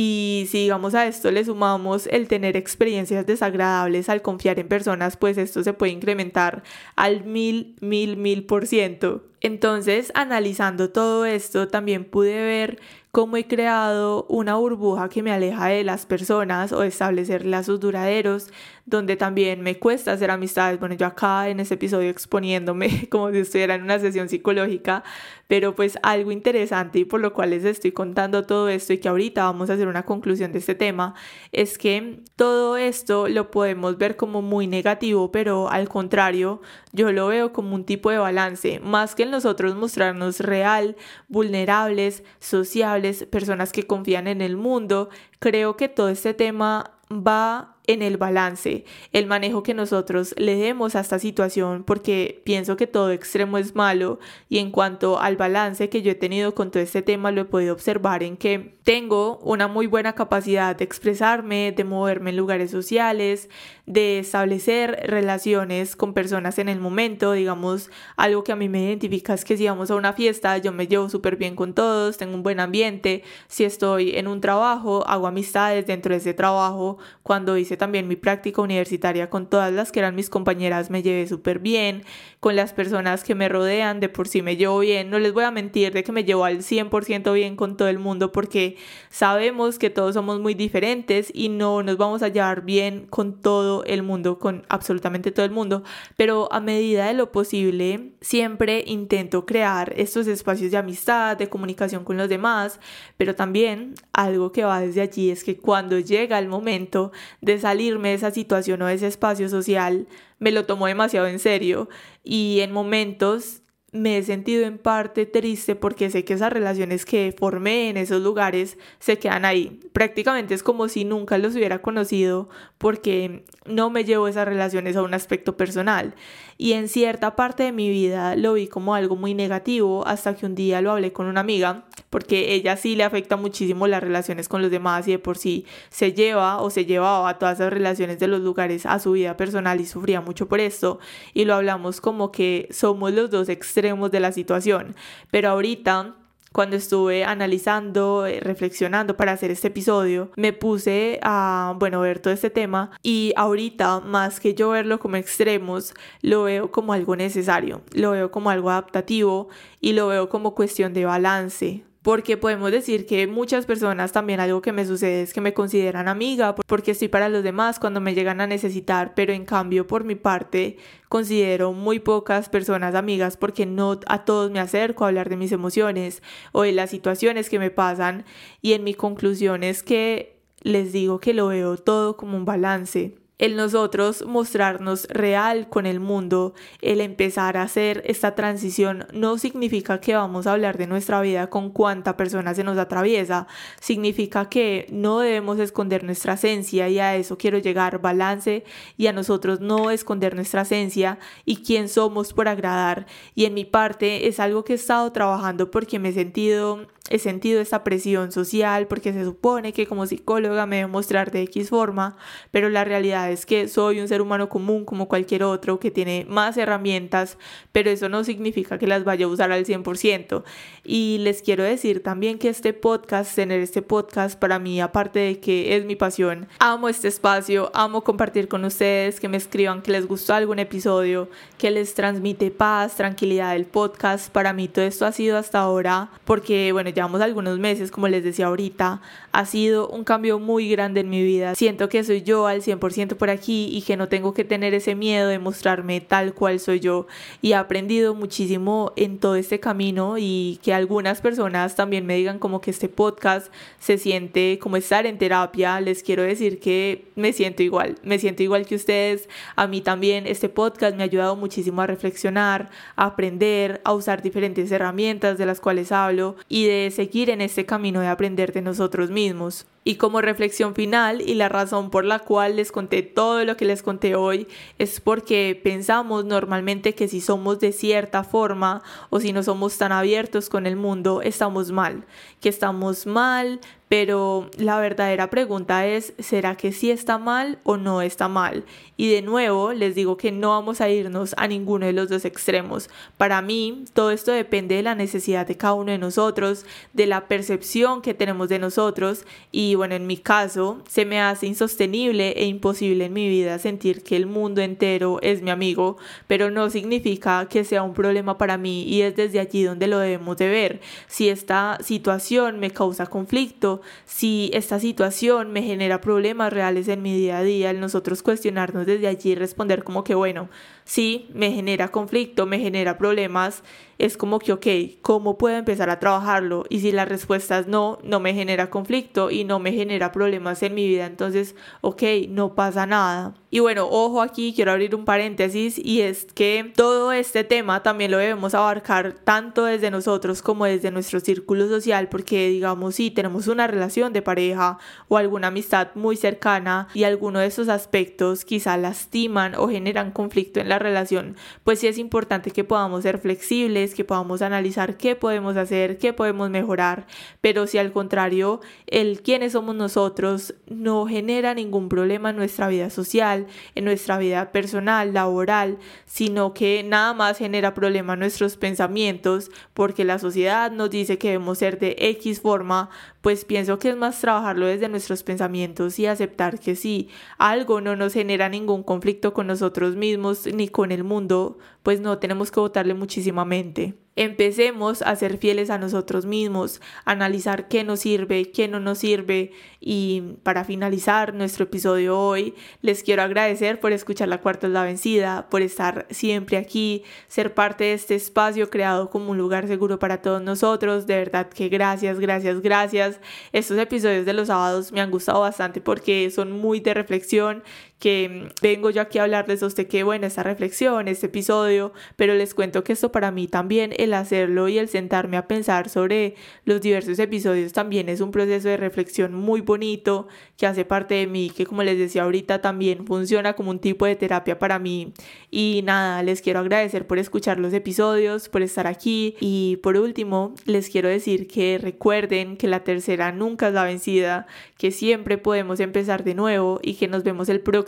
y 0.00 0.46
si 0.48 0.58
digamos 0.58 0.94
a 0.94 1.08
esto 1.08 1.28
le 1.32 1.44
sumamos 1.44 2.06
el 2.06 2.28
tener 2.28 2.56
experiencias 2.56 3.26
desagradables 3.26 4.08
al 4.08 4.22
confiar 4.22 4.60
en 4.60 4.68
personas, 4.68 5.16
pues 5.16 5.36
esto 5.38 5.64
se 5.64 5.72
puede 5.72 5.90
incrementar 5.90 6.62
al 6.94 7.24
mil, 7.24 7.74
mil, 7.80 8.16
mil 8.16 8.44
por 8.44 8.68
ciento. 8.68 9.24
Entonces, 9.40 10.10
analizando 10.14 10.90
todo 10.90 11.24
esto, 11.24 11.68
también 11.68 12.04
pude 12.04 12.42
ver 12.42 12.80
cómo 13.10 13.36
he 13.36 13.46
creado 13.46 14.26
una 14.28 14.56
burbuja 14.56 15.08
que 15.08 15.22
me 15.22 15.32
aleja 15.32 15.66
de 15.66 15.82
las 15.82 16.06
personas 16.06 16.72
o 16.72 16.82
establecer 16.82 17.46
lazos 17.46 17.80
duraderos, 17.80 18.50
donde 18.84 19.16
también 19.16 19.62
me 19.62 19.78
cuesta 19.78 20.12
hacer 20.12 20.30
amistades. 20.30 20.78
Bueno, 20.78 20.94
yo 20.94 21.06
acá 21.06 21.48
en 21.48 21.60
este 21.60 21.74
episodio 21.74 22.10
exponiéndome 22.10 23.08
como 23.10 23.30
si 23.30 23.38
estuviera 23.38 23.74
en 23.74 23.82
una 23.82 23.98
sesión 23.98 24.28
psicológica, 24.28 25.04
pero 25.46 25.74
pues 25.74 25.98
algo 26.02 26.30
interesante 26.30 27.00
y 27.00 27.04
por 27.04 27.20
lo 27.20 27.32
cual 27.32 27.50
les 27.50 27.64
estoy 27.64 27.92
contando 27.92 28.44
todo 28.44 28.68
esto 28.68 28.92
y 28.92 28.98
que 28.98 29.08
ahorita 29.08 29.44
vamos 29.44 29.70
a 29.70 29.74
hacer 29.74 29.88
una 29.88 30.04
conclusión 30.04 30.52
de 30.52 30.58
este 30.58 30.74
tema, 30.74 31.14
es 31.52 31.78
que 31.78 32.20
todo 32.36 32.76
esto 32.76 33.28
lo 33.28 33.50
podemos 33.50 33.98
ver 33.98 34.16
como 34.16 34.42
muy 34.42 34.66
negativo, 34.66 35.32
pero 35.32 35.70
al 35.70 35.88
contrario, 35.88 36.60
yo 36.92 37.10
lo 37.12 37.26
veo 37.28 37.52
como 37.52 37.74
un 37.74 37.84
tipo 37.84 38.10
de 38.10 38.18
balance, 38.18 38.80
más 38.80 39.14
que 39.14 39.26
nosotros 39.28 39.74
mostrarnos 39.74 40.40
real, 40.40 40.96
vulnerables, 41.28 42.22
sociables, 42.40 43.24
personas 43.24 43.72
que 43.72 43.86
confían 43.86 44.26
en 44.26 44.40
el 44.40 44.56
mundo, 44.56 45.10
creo 45.38 45.76
que 45.76 45.88
todo 45.88 46.08
este 46.08 46.34
tema 46.34 46.98
va 47.10 47.76
en 47.86 48.02
el 48.02 48.18
balance, 48.18 48.84
el 49.12 49.26
manejo 49.26 49.62
que 49.62 49.72
nosotros 49.72 50.34
le 50.36 50.56
demos 50.56 50.94
a 50.94 51.00
esta 51.00 51.18
situación, 51.18 51.84
porque 51.84 52.42
pienso 52.44 52.76
que 52.76 52.86
todo 52.86 53.12
extremo 53.12 53.56
es 53.56 53.74
malo 53.74 54.18
y 54.50 54.58
en 54.58 54.70
cuanto 54.70 55.18
al 55.18 55.38
balance 55.38 55.88
que 55.88 56.02
yo 56.02 56.12
he 56.12 56.14
tenido 56.14 56.54
con 56.54 56.70
todo 56.70 56.82
este 56.82 57.00
tema 57.00 57.30
lo 57.30 57.40
he 57.40 57.46
podido 57.46 57.72
observar 57.72 58.22
en 58.22 58.36
que 58.36 58.78
tengo 58.82 59.38
una 59.38 59.68
muy 59.68 59.86
buena 59.86 60.14
capacidad 60.14 60.76
de 60.76 60.84
expresarme, 60.84 61.72
de 61.72 61.84
moverme 61.84 62.28
en 62.28 62.36
lugares 62.36 62.70
sociales, 62.70 63.48
de 63.88 64.18
establecer 64.18 65.00
relaciones 65.04 65.96
con 65.96 66.12
personas 66.12 66.58
en 66.58 66.68
el 66.68 66.78
momento, 66.78 67.32
digamos, 67.32 67.90
algo 68.16 68.44
que 68.44 68.52
a 68.52 68.56
mí 68.56 68.68
me 68.68 68.84
identifica 68.84 69.32
es 69.32 69.46
que 69.46 69.56
si 69.56 69.66
vamos 69.66 69.90
a 69.90 69.94
una 69.94 70.12
fiesta 70.12 70.58
yo 70.58 70.72
me 70.72 70.86
llevo 70.86 71.08
súper 71.08 71.36
bien 71.36 71.56
con 71.56 71.72
todos, 71.72 72.18
tengo 72.18 72.34
un 72.34 72.42
buen 72.42 72.60
ambiente, 72.60 73.22
si 73.48 73.64
estoy 73.64 74.16
en 74.16 74.28
un 74.28 74.42
trabajo 74.42 75.06
hago 75.08 75.26
amistades 75.26 75.86
dentro 75.86 76.12
de 76.12 76.18
ese 76.18 76.34
trabajo, 76.34 76.98
cuando 77.22 77.56
hice 77.56 77.78
también 77.78 78.08
mi 78.08 78.16
práctica 78.16 78.60
universitaria 78.60 79.30
con 79.30 79.46
todas 79.46 79.72
las 79.72 79.90
que 79.90 80.00
eran 80.00 80.14
mis 80.14 80.28
compañeras, 80.28 80.90
me 80.90 81.02
llevé 81.02 81.26
súper 81.26 81.58
bien, 81.58 82.04
con 82.40 82.56
las 82.56 82.74
personas 82.74 83.24
que 83.24 83.34
me 83.34 83.48
rodean, 83.48 84.00
de 84.00 84.10
por 84.10 84.28
sí 84.28 84.42
me 84.42 84.56
llevo 84.56 84.80
bien, 84.80 85.08
no 85.08 85.18
les 85.18 85.32
voy 85.32 85.44
a 85.44 85.50
mentir 85.50 85.94
de 85.94 86.04
que 86.04 86.12
me 86.12 86.24
llevo 86.24 86.44
al 86.44 86.58
100% 86.58 87.32
bien 87.32 87.56
con 87.56 87.78
todo 87.78 87.88
el 87.88 87.98
mundo 87.98 88.32
porque 88.32 88.76
sabemos 89.08 89.78
que 89.78 89.88
todos 89.88 90.12
somos 90.14 90.40
muy 90.40 90.52
diferentes 90.52 91.30
y 91.34 91.48
no 91.48 91.82
nos 91.82 91.96
vamos 91.96 92.22
a 92.22 92.28
llevar 92.28 92.66
bien 92.66 93.06
con 93.06 93.40
todo 93.40 93.77
el 93.84 94.02
mundo, 94.02 94.38
con 94.38 94.64
absolutamente 94.68 95.32
todo 95.32 95.44
el 95.44 95.52
mundo, 95.52 95.82
pero 96.16 96.52
a 96.52 96.60
medida 96.60 97.06
de 97.06 97.14
lo 97.14 97.32
posible 97.32 98.12
siempre 98.20 98.84
intento 98.86 99.46
crear 99.46 99.92
estos 99.96 100.26
espacios 100.26 100.70
de 100.70 100.76
amistad, 100.76 101.36
de 101.36 101.48
comunicación 101.48 102.04
con 102.04 102.16
los 102.16 102.28
demás, 102.28 102.80
pero 103.16 103.34
también 103.34 103.94
algo 104.12 104.52
que 104.52 104.64
va 104.64 104.80
desde 104.80 105.00
allí 105.00 105.30
es 105.30 105.44
que 105.44 105.56
cuando 105.56 105.98
llega 105.98 106.38
el 106.38 106.48
momento 106.48 107.12
de 107.40 107.58
salirme 107.58 108.10
de 108.10 108.14
esa 108.14 108.30
situación 108.30 108.82
o 108.82 108.86
de 108.86 108.94
ese 108.94 109.06
espacio 109.06 109.48
social, 109.48 110.06
me 110.38 110.52
lo 110.52 110.66
tomo 110.66 110.86
demasiado 110.86 111.26
en 111.26 111.38
serio 111.38 111.88
y 112.24 112.60
en 112.60 112.72
momentos 112.72 113.62
me 113.90 114.18
he 114.18 114.22
sentido 114.22 114.66
en 114.66 114.76
parte 114.76 115.24
triste 115.24 115.74
porque 115.74 116.10
sé 116.10 116.24
que 116.24 116.34
esas 116.34 116.52
relaciones 116.52 117.06
que 117.06 117.34
formé 117.36 117.88
en 117.88 117.96
esos 117.96 118.22
lugares 118.22 118.76
se 118.98 119.18
quedan 119.18 119.44
ahí. 119.44 119.80
Prácticamente 119.92 120.54
es 120.54 120.62
como 120.62 120.88
si 120.88 121.04
nunca 121.04 121.38
los 121.38 121.54
hubiera 121.54 121.80
conocido 121.80 122.50
porque 122.76 123.44
no 123.64 123.88
me 123.88 124.04
llevo 124.04 124.28
esas 124.28 124.46
relaciones 124.46 124.96
a 124.96 125.02
un 125.02 125.14
aspecto 125.14 125.56
personal. 125.56 126.14
Y 126.58 126.72
en 126.72 126.88
cierta 126.88 127.34
parte 127.34 127.62
de 127.62 127.72
mi 127.72 127.88
vida 127.88 128.36
lo 128.36 128.54
vi 128.54 128.66
como 128.66 128.94
algo 128.94 129.16
muy 129.16 129.32
negativo 129.32 130.06
hasta 130.06 130.34
que 130.34 130.44
un 130.44 130.54
día 130.54 130.82
lo 130.82 130.92
hablé 130.92 131.12
con 131.12 131.26
una 131.26 131.40
amiga 131.40 131.86
porque 132.10 132.54
ella 132.54 132.76
sí 132.76 132.96
le 132.96 133.04
afecta 133.04 133.36
muchísimo 133.36 133.86
las 133.86 134.02
relaciones 134.02 134.48
con 134.48 134.62
los 134.62 134.70
demás 134.70 135.06
y 135.08 135.12
de 135.12 135.18
por 135.18 135.38
sí 135.38 135.66
se 135.90 136.12
lleva 136.12 136.60
o 136.60 136.70
se 136.70 136.86
llevaba 136.86 137.38
todas 137.38 137.60
esas 137.60 137.72
relaciones 137.72 138.18
de 138.18 138.28
los 138.28 138.40
lugares 138.40 138.86
a 138.86 138.98
su 138.98 139.12
vida 139.12 139.36
personal 139.36 139.80
y 139.80 139.86
sufría 139.86 140.20
mucho 140.20 140.48
por 140.48 140.60
esto. 140.60 140.98
Y 141.34 141.44
lo 141.44 141.54
hablamos 141.54 142.00
como 142.00 142.32
que 142.32 142.68
somos 142.70 143.12
los 143.12 143.30
dos 143.30 143.48
extremos 143.48 144.10
de 144.10 144.20
la 144.20 144.32
situación. 144.32 144.94
Pero 145.30 145.50
ahorita 145.50 146.14
cuando 146.52 146.76
estuve 146.76 147.24
analizando, 147.24 148.26
eh, 148.26 148.40
reflexionando 148.40 149.16
para 149.16 149.32
hacer 149.32 149.50
este 149.50 149.68
episodio, 149.68 150.30
me 150.36 150.52
puse 150.52 151.20
a, 151.22 151.74
bueno, 151.78 152.00
ver 152.00 152.20
todo 152.20 152.32
este 152.32 152.50
tema. 152.50 152.90
Y 153.02 153.32
ahorita, 153.36 154.00
más 154.00 154.40
que 154.40 154.54
yo 154.54 154.70
verlo 154.70 154.98
como 154.98 155.16
extremos, 155.16 155.94
lo 156.22 156.44
veo 156.44 156.70
como 156.70 156.92
algo 156.92 157.16
necesario, 157.16 157.82
lo 157.92 158.12
veo 158.12 158.30
como 158.30 158.50
algo 158.50 158.70
adaptativo 158.70 159.48
y 159.80 159.92
lo 159.92 160.08
veo 160.08 160.28
como 160.28 160.54
cuestión 160.54 160.94
de 160.94 161.04
balance, 161.04 161.84
porque 162.08 162.38
podemos 162.38 162.70
decir 162.70 163.04
que 163.04 163.26
muchas 163.26 163.66
personas 163.66 164.12
también 164.12 164.40
algo 164.40 164.62
que 164.62 164.72
me 164.72 164.86
sucede 164.86 165.20
es 165.20 165.34
que 165.34 165.42
me 165.42 165.52
consideran 165.52 166.08
amiga 166.08 166.54
porque 166.54 166.92
estoy 166.92 167.08
para 167.08 167.28
los 167.28 167.44
demás 167.44 167.78
cuando 167.78 168.00
me 168.00 168.14
llegan 168.14 168.40
a 168.40 168.46
necesitar, 168.46 169.12
pero 169.14 169.34
en 169.34 169.44
cambio 169.44 169.86
por 169.86 170.04
mi 170.04 170.14
parte 170.14 170.78
considero 171.10 171.74
muy 171.74 171.98
pocas 171.98 172.48
personas 172.48 172.94
amigas 172.94 173.36
porque 173.36 173.66
no 173.66 174.00
a 174.06 174.24
todos 174.24 174.50
me 174.50 174.58
acerco 174.58 175.04
a 175.04 175.08
hablar 175.08 175.28
de 175.28 175.36
mis 175.36 175.52
emociones 175.52 176.22
o 176.52 176.62
de 176.62 176.72
las 176.72 176.88
situaciones 176.88 177.50
que 177.50 177.58
me 177.58 177.70
pasan. 177.70 178.24
Y 178.62 178.72
en 178.72 178.84
mi 178.84 178.94
conclusión 178.94 179.62
es 179.62 179.82
que 179.82 180.40
les 180.62 180.94
digo 180.94 181.20
que 181.20 181.34
lo 181.34 181.48
veo 181.48 181.76
todo 181.76 182.16
como 182.16 182.38
un 182.38 182.46
balance 182.46 183.18
el 183.38 183.56
nosotros 183.56 184.24
mostrarnos 184.26 185.06
real 185.08 185.68
con 185.68 185.86
el 185.86 186.00
mundo, 186.00 186.54
el 186.82 187.00
empezar 187.00 187.56
a 187.56 187.62
hacer 187.62 188.02
esta 188.04 188.34
transición, 188.34 189.06
no 189.12 189.38
significa 189.38 190.00
que 190.00 190.14
vamos 190.14 190.46
a 190.46 190.52
hablar 190.52 190.76
de 190.76 190.88
nuestra 190.88 191.20
vida 191.20 191.48
con 191.48 191.70
cuánta 191.70 192.16
persona 192.16 192.54
se 192.54 192.64
nos 192.64 192.78
atraviesa, 192.78 193.46
significa 193.80 194.48
que 194.48 194.86
no 194.90 195.20
debemos 195.20 195.58
esconder 195.60 196.04
nuestra 196.04 196.34
esencia 196.34 196.88
y 196.88 196.98
a 196.98 197.16
eso 197.16 197.38
quiero 197.38 197.58
llegar, 197.58 198.00
balance 198.00 198.64
y 198.96 199.06
a 199.06 199.12
nosotros 199.12 199.60
no 199.60 199.90
esconder 199.90 200.34
nuestra 200.34 200.62
esencia 200.62 201.18
y 201.44 201.56
quién 201.56 201.88
somos 201.88 202.32
por 202.32 202.48
agradar. 202.48 203.06
Y 203.34 203.44
en 203.44 203.54
mi 203.54 203.64
parte 203.64 204.26
es 204.26 204.40
algo 204.40 204.64
que 204.64 204.72
he 204.72 204.76
estado 204.76 205.10
trabajando 205.12 205.70
porque 205.70 205.98
me 205.98 206.08
he 206.08 206.12
sentido 206.12 206.86
he 207.10 207.18
sentido 207.18 207.60
esta 207.60 207.84
presión 207.84 208.32
social 208.32 208.86
porque 208.86 209.12
se 209.12 209.24
supone 209.24 209.72
que 209.72 209.86
como 209.86 210.06
psicóloga 210.06 210.66
me 210.66 210.76
debo 210.76 210.90
mostrar 210.90 211.30
de 211.30 211.42
X 211.42 211.70
forma, 211.70 212.16
pero 212.50 212.68
la 212.68 212.84
realidad 212.84 213.27
es 213.30 213.46
que 213.46 213.68
soy 213.68 214.00
un 214.00 214.08
ser 214.08 214.20
humano 214.20 214.48
común 214.48 214.84
como 214.84 215.08
cualquier 215.08 215.42
otro 215.42 215.78
que 215.78 215.90
tiene 215.90 216.26
más 216.28 216.56
herramientas, 216.56 217.38
pero 217.72 217.90
eso 217.90 218.08
no 218.08 218.24
significa 218.24 218.78
que 218.78 218.86
las 218.86 219.04
vaya 219.04 219.26
a 219.26 219.28
usar 219.28 219.52
al 219.52 219.64
100%. 219.64 220.42
Y 220.84 221.18
les 221.18 221.42
quiero 221.42 221.62
decir 221.62 222.02
también 222.02 222.38
que 222.38 222.48
este 222.48 222.72
podcast, 222.72 223.34
tener 223.34 223.60
este 223.60 223.82
podcast 223.82 224.38
para 224.38 224.58
mí, 224.58 224.80
aparte 224.80 225.18
de 225.18 225.40
que 225.40 225.76
es 225.76 225.84
mi 225.84 225.96
pasión, 225.96 226.48
amo 226.58 226.88
este 226.88 227.08
espacio, 227.08 227.70
amo 227.74 228.02
compartir 228.02 228.48
con 228.48 228.64
ustedes, 228.64 229.20
que 229.20 229.28
me 229.28 229.36
escriban 229.36 229.82
que 229.82 229.92
les 229.92 230.06
gustó 230.06 230.34
algún 230.34 230.58
episodio, 230.58 231.28
que 231.58 231.70
les 231.70 231.94
transmite 231.94 232.50
paz, 232.50 232.96
tranquilidad 232.96 233.54
el 233.54 233.66
podcast. 233.66 234.32
Para 234.32 234.52
mí 234.52 234.68
todo 234.68 234.84
esto 234.84 235.04
ha 235.04 235.12
sido 235.12 235.36
hasta 235.36 235.58
ahora, 235.60 236.10
porque 236.24 236.72
bueno, 236.72 236.90
llevamos 236.90 237.20
algunos 237.20 237.58
meses, 237.58 237.90
como 237.90 238.08
les 238.08 238.24
decía 238.24 238.46
ahorita, 238.46 239.02
ha 239.32 239.44
sido 239.44 239.88
un 239.88 240.04
cambio 240.04 240.38
muy 240.38 240.68
grande 240.70 241.00
en 241.00 241.10
mi 241.10 241.22
vida. 241.22 241.54
Siento 241.54 241.88
que 241.88 242.02
soy 242.04 242.22
yo 242.22 242.46
al 242.46 242.62
100% 242.62 243.16
por 243.18 243.30
aquí 243.30 243.68
y 243.72 243.82
que 243.82 243.96
no 243.96 244.08
tengo 244.08 244.32
que 244.32 244.44
tener 244.44 244.72
ese 244.74 244.94
miedo 244.94 245.28
de 245.28 245.38
mostrarme 245.38 246.00
tal 246.00 246.32
cual 246.34 246.60
soy 246.60 246.80
yo. 246.80 247.06
Y 247.42 247.52
he 247.52 247.54
aprendido 247.54 248.14
muchísimo 248.14 248.92
en 248.96 249.18
todo 249.18 249.34
este 249.34 249.60
camino 249.60 250.16
y 250.18 250.58
que 250.62 250.72
algunas 250.72 251.20
personas 251.20 251.76
también 251.76 252.06
me 252.06 252.16
digan 252.16 252.38
como 252.38 252.60
que 252.60 252.70
este 252.70 252.88
podcast 252.88 253.52
se 253.78 253.98
siente 253.98 254.58
como 254.60 254.76
estar 254.76 255.06
en 255.06 255.18
terapia. 255.18 255.80
Les 255.80 256.02
quiero 256.02 256.22
decir 256.22 256.60
que 256.60 257.06
me 257.16 257.32
siento 257.32 257.62
igual, 257.62 257.96
me 258.02 258.18
siento 258.18 258.42
igual 258.42 258.66
que 258.66 258.76
ustedes. 258.76 259.28
A 259.56 259.66
mí 259.66 259.80
también 259.80 260.26
este 260.26 260.48
podcast 260.48 260.96
me 260.96 261.02
ha 261.02 261.06
ayudado 261.06 261.36
muchísimo 261.36 261.82
a 261.82 261.86
reflexionar, 261.86 262.70
a 262.96 263.06
aprender, 263.06 263.80
a 263.84 263.92
usar 263.92 264.22
diferentes 264.22 264.70
herramientas 264.70 265.38
de 265.38 265.46
las 265.46 265.60
cuales 265.60 265.92
hablo 265.92 266.36
y 266.48 266.66
de 266.66 266.90
seguir 266.90 267.30
en 267.30 267.40
este 267.40 267.66
camino 267.66 268.00
de 268.00 268.06
aprender 268.06 268.52
de 268.52 268.62
nosotros 268.62 269.10
mismos. 269.10 269.66
Y 269.88 269.96
como 269.96 270.20
reflexión 270.20 270.74
final 270.74 271.22
y 271.22 271.32
la 271.32 271.48
razón 271.48 271.88
por 271.88 272.04
la 272.04 272.18
cual 272.18 272.56
les 272.56 272.72
conté 272.72 273.02
todo 273.02 273.42
lo 273.46 273.56
que 273.56 273.64
les 273.64 273.82
conté 273.82 274.16
hoy 274.16 274.46
es 274.76 275.00
porque 275.00 275.58
pensamos 275.64 276.26
normalmente 276.26 276.94
que 276.94 277.08
si 277.08 277.22
somos 277.22 277.58
de 277.58 277.72
cierta 277.72 278.22
forma 278.22 278.82
o 279.08 279.18
si 279.18 279.32
no 279.32 279.42
somos 279.42 279.78
tan 279.78 279.92
abiertos 279.92 280.50
con 280.50 280.66
el 280.66 280.76
mundo, 280.76 281.22
estamos 281.22 281.72
mal, 281.72 282.04
que 282.42 282.50
estamos 282.50 283.06
mal 283.06 283.60
pero 283.88 284.50
la 284.58 284.78
verdadera 284.78 285.30
pregunta 285.30 285.86
es, 285.86 286.12
¿será 286.18 286.56
que 286.56 286.72
sí 286.72 286.90
está 286.90 287.18
mal 287.18 287.58
o 287.64 287.76
no 287.76 288.02
está 288.02 288.28
mal? 288.28 288.64
Y 288.96 289.10
de 289.10 289.22
nuevo 289.22 289.72
les 289.72 289.94
digo 289.94 290.16
que 290.16 290.30
no 290.30 290.50
vamos 290.50 290.80
a 290.80 290.90
irnos 290.90 291.34
a 291.38 291.48
ninguno 291.48 291.86
de 291.86 291.92
los 291.92 292.08
dos 292.08 292.24
extremos. 292.24 292.90
Para 293.16 293.40
mí, 293.40 293.84
todo 293.94 294.10
esto 294.10 294.32
depende 294.32 294.74
de 294.74 294.82
la 294.82 294.94
necesidad 294.94 295.46
de 295.46 295.56
cada 295.56 295.74
uno 295.74 295.92
de 295.92 295.98
nosotros, 295.98 296.66
de 296.92 297.06
la 297.06 297.28
percepción 297.28 298.02
que 298.02 298.14
tenemos 298.14 298.48
de 298.48 298.58
nosotros 298.58 299.24
y 299.52 299.74
bueno, 299.74 299.94
en 299.94 300.06
mi 300.06 300.18
caso, 300.18 300.82
se 300.88 301.04
me 301.04 301.20
hace 301.20 301.46
insostenible 301.46 302.32
e 302.32 302.44
imposible 302.44 303.06
en 303.06 303.12
mi 303.12 303.28
vida 303.28 303.58
sentir 303.58 304.02
que 304.02 304.16
el 304.16 304.26
mundo 304.26 304.60
entero 304.60 305.18
es 305.22 305.40
mi 305.40 305.50
amigo, 305.50 305.96
pero 306.26 306.50
no 306.50 306.68
significa 306.68 307.46
que 307.48 307.64
sea 307.64 307.82
un 307.82 307.94
problema 307.94 308.36
para 308.36 308.58
mí 308.58 308.82
y 308.82 309.02
es 309.02 309.16
desde 309.16 309.40
allí 309.40 309.62
donde 309.62 309.86
lo 309.86 309.98
debemos 309.98 310.36
de 310.36 310.48
ver. 310.48 310.80
Si 311.06 311.28
esta 311.28 311.78
situación 311.82 312.60
me 312.60 312.70
causa 312.70 313.06
conflicto, 313.06 313.77
si 314.04 314.50
esta 314.52 314.80
situación 314.80 315.52
me 315.52 315.62
genera 315.62 316.00
problemas 316.00 316.52
reales 316.52 316.88
en 316.88 317.02
mi 317.02 317.16
día 317.16 317.38
a 317.38 317.42
día, 317.42 317.70
el 317.70 317.80
nosotros 317.80 318.22
cuestionarnos 318.22 318.86
desde 318.86 319.08
allí 319.08 319.30
y 319.30 319.34
responder 319.34 319.84
como 319.84 320.04
que 320.04 320.14
bueno, 320.14 320.48
sí, 320.88 321.28
me 321.34 321.52
genera 321.52 321.88
conflicto, 321.88 322.46
me 322.46 322.58
genera 322.58 322.96
problemas, 322.96 323.62
es 323.98 324.16
como 324.16 324.38
que, 324.38 324.52
ok, 324.52 324.66
¿cómo 325.02 325.36
puedo 325.36 325.56
empezar 325.56 325.90
a 325.90 325.98
trabajarlo? 325.98 326.64
Y 326.70 326.80
si 326.80 326.92
la 326.92 327.04
respuesta 327.04 327.58
es 327.58 327.66
no, 327.66 327.98
no 328.04 328.20
me 328.20 328.32
genera 328.32 328.70
conflicto 328.70 329.30
y 329.30 329.44
no 329.44 329.58
me 329.58 329.72
genera 329.72 330.12
problemas 330.12 330.62
en 330.62 330.74
mi 330.74 330.86
vida, 330.86 331.06
entonces, 331.06 331.56
ok, 331.82 332.02
no 332.28 332.54
pasa 332.54 332.86
nada. 332.86 333.34
Y 333.50 333.58
bueno, 333.60 333.88
ojo 333.90 334.22
aquí, 334.22 334.52
quiero 334.54 334.72
abrir 334.72 334.94
un 334.94 335.04
paréntesis 335.04 335.78
y 335.78 336.02
es 336.02 336.26
que 336.26 336.72
todo 336.76 337.12
este 337.12 337.44
tema 337.44 337.82
también 337.82 338.10
lo 338.10 338.18
debemos 338.18 338.54
abarcar 338.54 339.14
tanto 339.24 339.64
desde 339.64 339.90
nosotros 339.90 340.42
como 340.42 340.66
desde 340.66 340.90
nuestro 340.90 341.18
círculo 341.20 341.66
social, 341.66 342.08
porque 342.08 342.48
digamos, 342.48 342.94
si 342.94 343.10
tenemos 343.10 343.48
una 343.48 343.66
relación 343.66 344.12
de 344.12 344.22
pareja 344.22 344.78
o 345.08 345.16
alguna 345.16 345.48
amistad 345.48 345.88
muy 345.94 346.16
cercana 346.16 346.88
y 346.94 347.04
alguno 347.04 347.40
de 347.40 347.46
esos 347.46 347.68
aspectos 347.68 348.44
quizá 348.44 348.76
lastiman 348.76 349.54
o 349.56 349.68
generan 349.68 350.12
conflicto 350.12 350.60
en 350.60 350.68
la 350.68 350.77
relación, 350.78 351.36
pues 351.64 351.80
sí 351.80 351.86
es 351.86 351.98
importante 351.98 352.50
que 352.50 352.64
podamos 352.64 353.02
ser 353.02 353.18
flexibles, 353.18 353.94
que 353.94 354.04
podamos 354.04 354.42
analizar 354.42 354.96
qué 354.96 355.16
podemos 355.16 355.56
hacer, 355.56 355.98
qué 355.98 356.12
podemos 356.12 356.50
mejorar, 356.50 357.06
pero 357.40 357.66
si 357.66 357.78
al 357.78 357.92
contrario, 357.92 358.60
el 358.86 359.22
quiénes 359.22 359.52
somos 359.52 359.74
nosotros 359.74 360.54
no 360.66 361.06
genera 361.06 361.54
ningún 361.54 361.88
problema 361.88 362.30
en 362.30 362.36
nuestra 362.36 362.68
vida 362.68 362.90
social, 362.90 363.46
en 363.74 363.84
nuestra 363.84 364.18
vida 364.18 364.52
personal, 364.52 365.12
laboral, 365.12 365.78
sino 366.06 366.54
que 366.54 366.82
nada 366.84 367.14
más 367.14 367.38
genera 367.38 367.74
problema 367.74 368.14
en 368.14 368.20
nuestros 368.20 368.56
pensamientos, 368.56 369.50
porque 369.74 370.04
la 370.04 370.18
sociedad 370.18 370.70
nos 370.70 370.90
dice 370.90 371.18
que 371.18 371.28
debemos 371.28 371.58
ser 371.58 371.78
de 371.78 371.96
X 371.98 372.40
forma, 372.40 372.90
pues 373.20 373.44
pienso 373.44 373.78
que 373.78 373.90
es 373.90 373.96
más 373.96 374.20
trabajarlo 374.20 374.66
desde 374.66 374.88
nuestros 374.88 375.22
pensamientos 375.22 375.98
y 375.98 376.06
aceptar 376.06 376.58
que 376.60 376.76
si 376.76 377.08
algo 377.36 377.80
no 377.80 377.96
nos 377.96 378.12
genera 378.12 378.48
ningún 378.48 378.82
conflicto 378.82 379.32
con 379.32 379.46
nosotros 379.46 379.96
mismos 379.96 380.46
ni 380.46 380.67
con 380.70 380.92
el 380.92 381.04
mundo, 381.04 381.58
pues 381.82 382.00
no 382.00 382.18
tenemos 382.18 382.50
que 382.50 382.60
votarle 382.60 382.94
muchísimamente. 382.94 383.94
Empecemos 384.20 385.00
a 385.02 385.14
ser 385.14 385.38
fieles 385.38 385.70
a 385.70 385.78
nosotros 385.78 386.26
mismos, 386.26 386.80
analizar 387.04 387.68
qué 387.68 387.84
nos 387.84 388.00
sirve, 388.00 388.50
qué 388.50 388.66
no 388.66 388.80
nos 388.80 388.98
sirve. 388.98 389.52
Y 389.78 390.34
para 390.42 390.64
finalizar 390.64 391.34
nuestro 391.34 391.66
episodio 391.66 392.18
hoy, 392.18 392.54
les 392.82 393.04
quiero 393.04 393.22
agradecer 393.22 393.78
por 393.78 393.92
escuchar 393.92 394.26
La 394.26 394.40
Cuarta 394.40 394.66
es 394.66 394.72
la 394.72 394.82
Vencida, 394.82 395.48
por 395.48 395.62
estar 395.62 396.08
siempre 396.10 396.56
aquí, 396.56 397.04
ser 397.28 397.54
parte 397.54 397.84
de 397.84 397.92
este 397.92 398.16
espacio 398.16 398.70
creado 398.70 399.08
como 399.08 399.30
un 399.30 399.38
lugar 399.38 399.68
seguro 399.68 400.00
para 400.00 400.20
todos 400.20 400.42
nosotros. 400.42 401.06
De 401.06 401.14
verdad 401.14 401.48
que 401.48 401.68
gracias, 401.68 402.18
gracias, 402.18 402.60
gracias. 402.60 403.20
Estos 403.52 403.78
episodios 403.78 404.26
de 404.26 404.32
los 404.32 404.48
sábados 404.48 404.90
me 404.90 405.00
han 405.00 405.12
gustado 405.12 405.42
bastante 405.42 405.80
porque 405.80 406.28
son 406.32 406.50
muy 406.50 406.80
de 406.80 406.92
reflexión 406.92 407.62
que 407.98 408.48
vengo 408.62 408.90
yo 408.90 409.02
aquí 409.02 409.18
a 409.18 409.24
hablarles 409.24 409.62
a 409.62 409.66
usted 409.66 409.88
qué 409.88 410.04
buena 410.04 410.28
esta 410.28 410.42
reflexión, 410.42 411.08
este 411.08 411.26
episodio, 411.26 411.92
pero 412.16 412.34
les 412.34 412.54
cuento 412.54 412.84
que 412.84 412.92
esto 412.92 413.10
para 413.10 413.30
mí 413.32 413.48
también, 413.48 413.92
el 413.96 414.14
hacerlo 414.14 414.68
y 414.68 414.78
el 414.78 414.88
sentarme 414.88 415.36
a 415.36 415.48
pensar 415.48 415.88
sobre 415.88 416.34
los 416.64 416.80
diversos 416.80 417.18
episodios 417.18 417.72
también 417.72 418.08
es 418.08 418.20
un 418.20 418.30
proceso 418.30 418.68
de 418.68 418.76
reflexión 418.76 419.34
muy 419.34 419.62
bonito 419.62 420.28
que 420.56 420.66
hace 420.66 420.84
parte 420.84 421.16
de 421.16 421.26
mí, 421.26 421.50
que 421.50 421.66
como 421.66 421.82
les 421.82 421.98
decía 421.98 422.22
ahorita 422.22 422.60
también 422.60 423.04
funciona 423.04 423.54
como 423.54 423.70
un 423.70 423.80
tipo 423.80 424.06
de 424.06 424.14
terapia 424.14 424.58
para 424.58 424.78
mí. 424.78 425.12
Y 425.50 425.82
nada, 425.84 426.22
les 426.22 426.40
quiero 426.40 426.60
agradecer 426.60 427.06
por 427.06 427.18
escuchar 427.18 427.58
los 427.58 427.72
episodios, 427.72 428.48
por 428.48 428.62
estar 428.62 428.86
aquí 428.86 429.34
y 429.40 429.78
por 429.82 429.96
último, 429.96 430.54
les 430.66 430.88
quiero 430.88 431.08
decir 431.08 431.48
que 431.48 431.78
recuerden 431.78 432.56
que 432.56 432.68
la 432.68 432.84
tercera 432.84 433.32
nunca 433.32 433.68
es 433.68 433.74
la 433.74 433.84
vencida, 433.84 434.46
que 434.76 434.92
siempre 434.92 435.38
podemos 435.38 435.80
empezar 435.80 436.22
de 436.22 436.34
nuevo 436.34 436.78
y 436.82 436.94
que 436.94 437.08
nos 437.08 437.24
vemos 437.24 437.48
el 437.48 437.60
próximo 437.60 437.87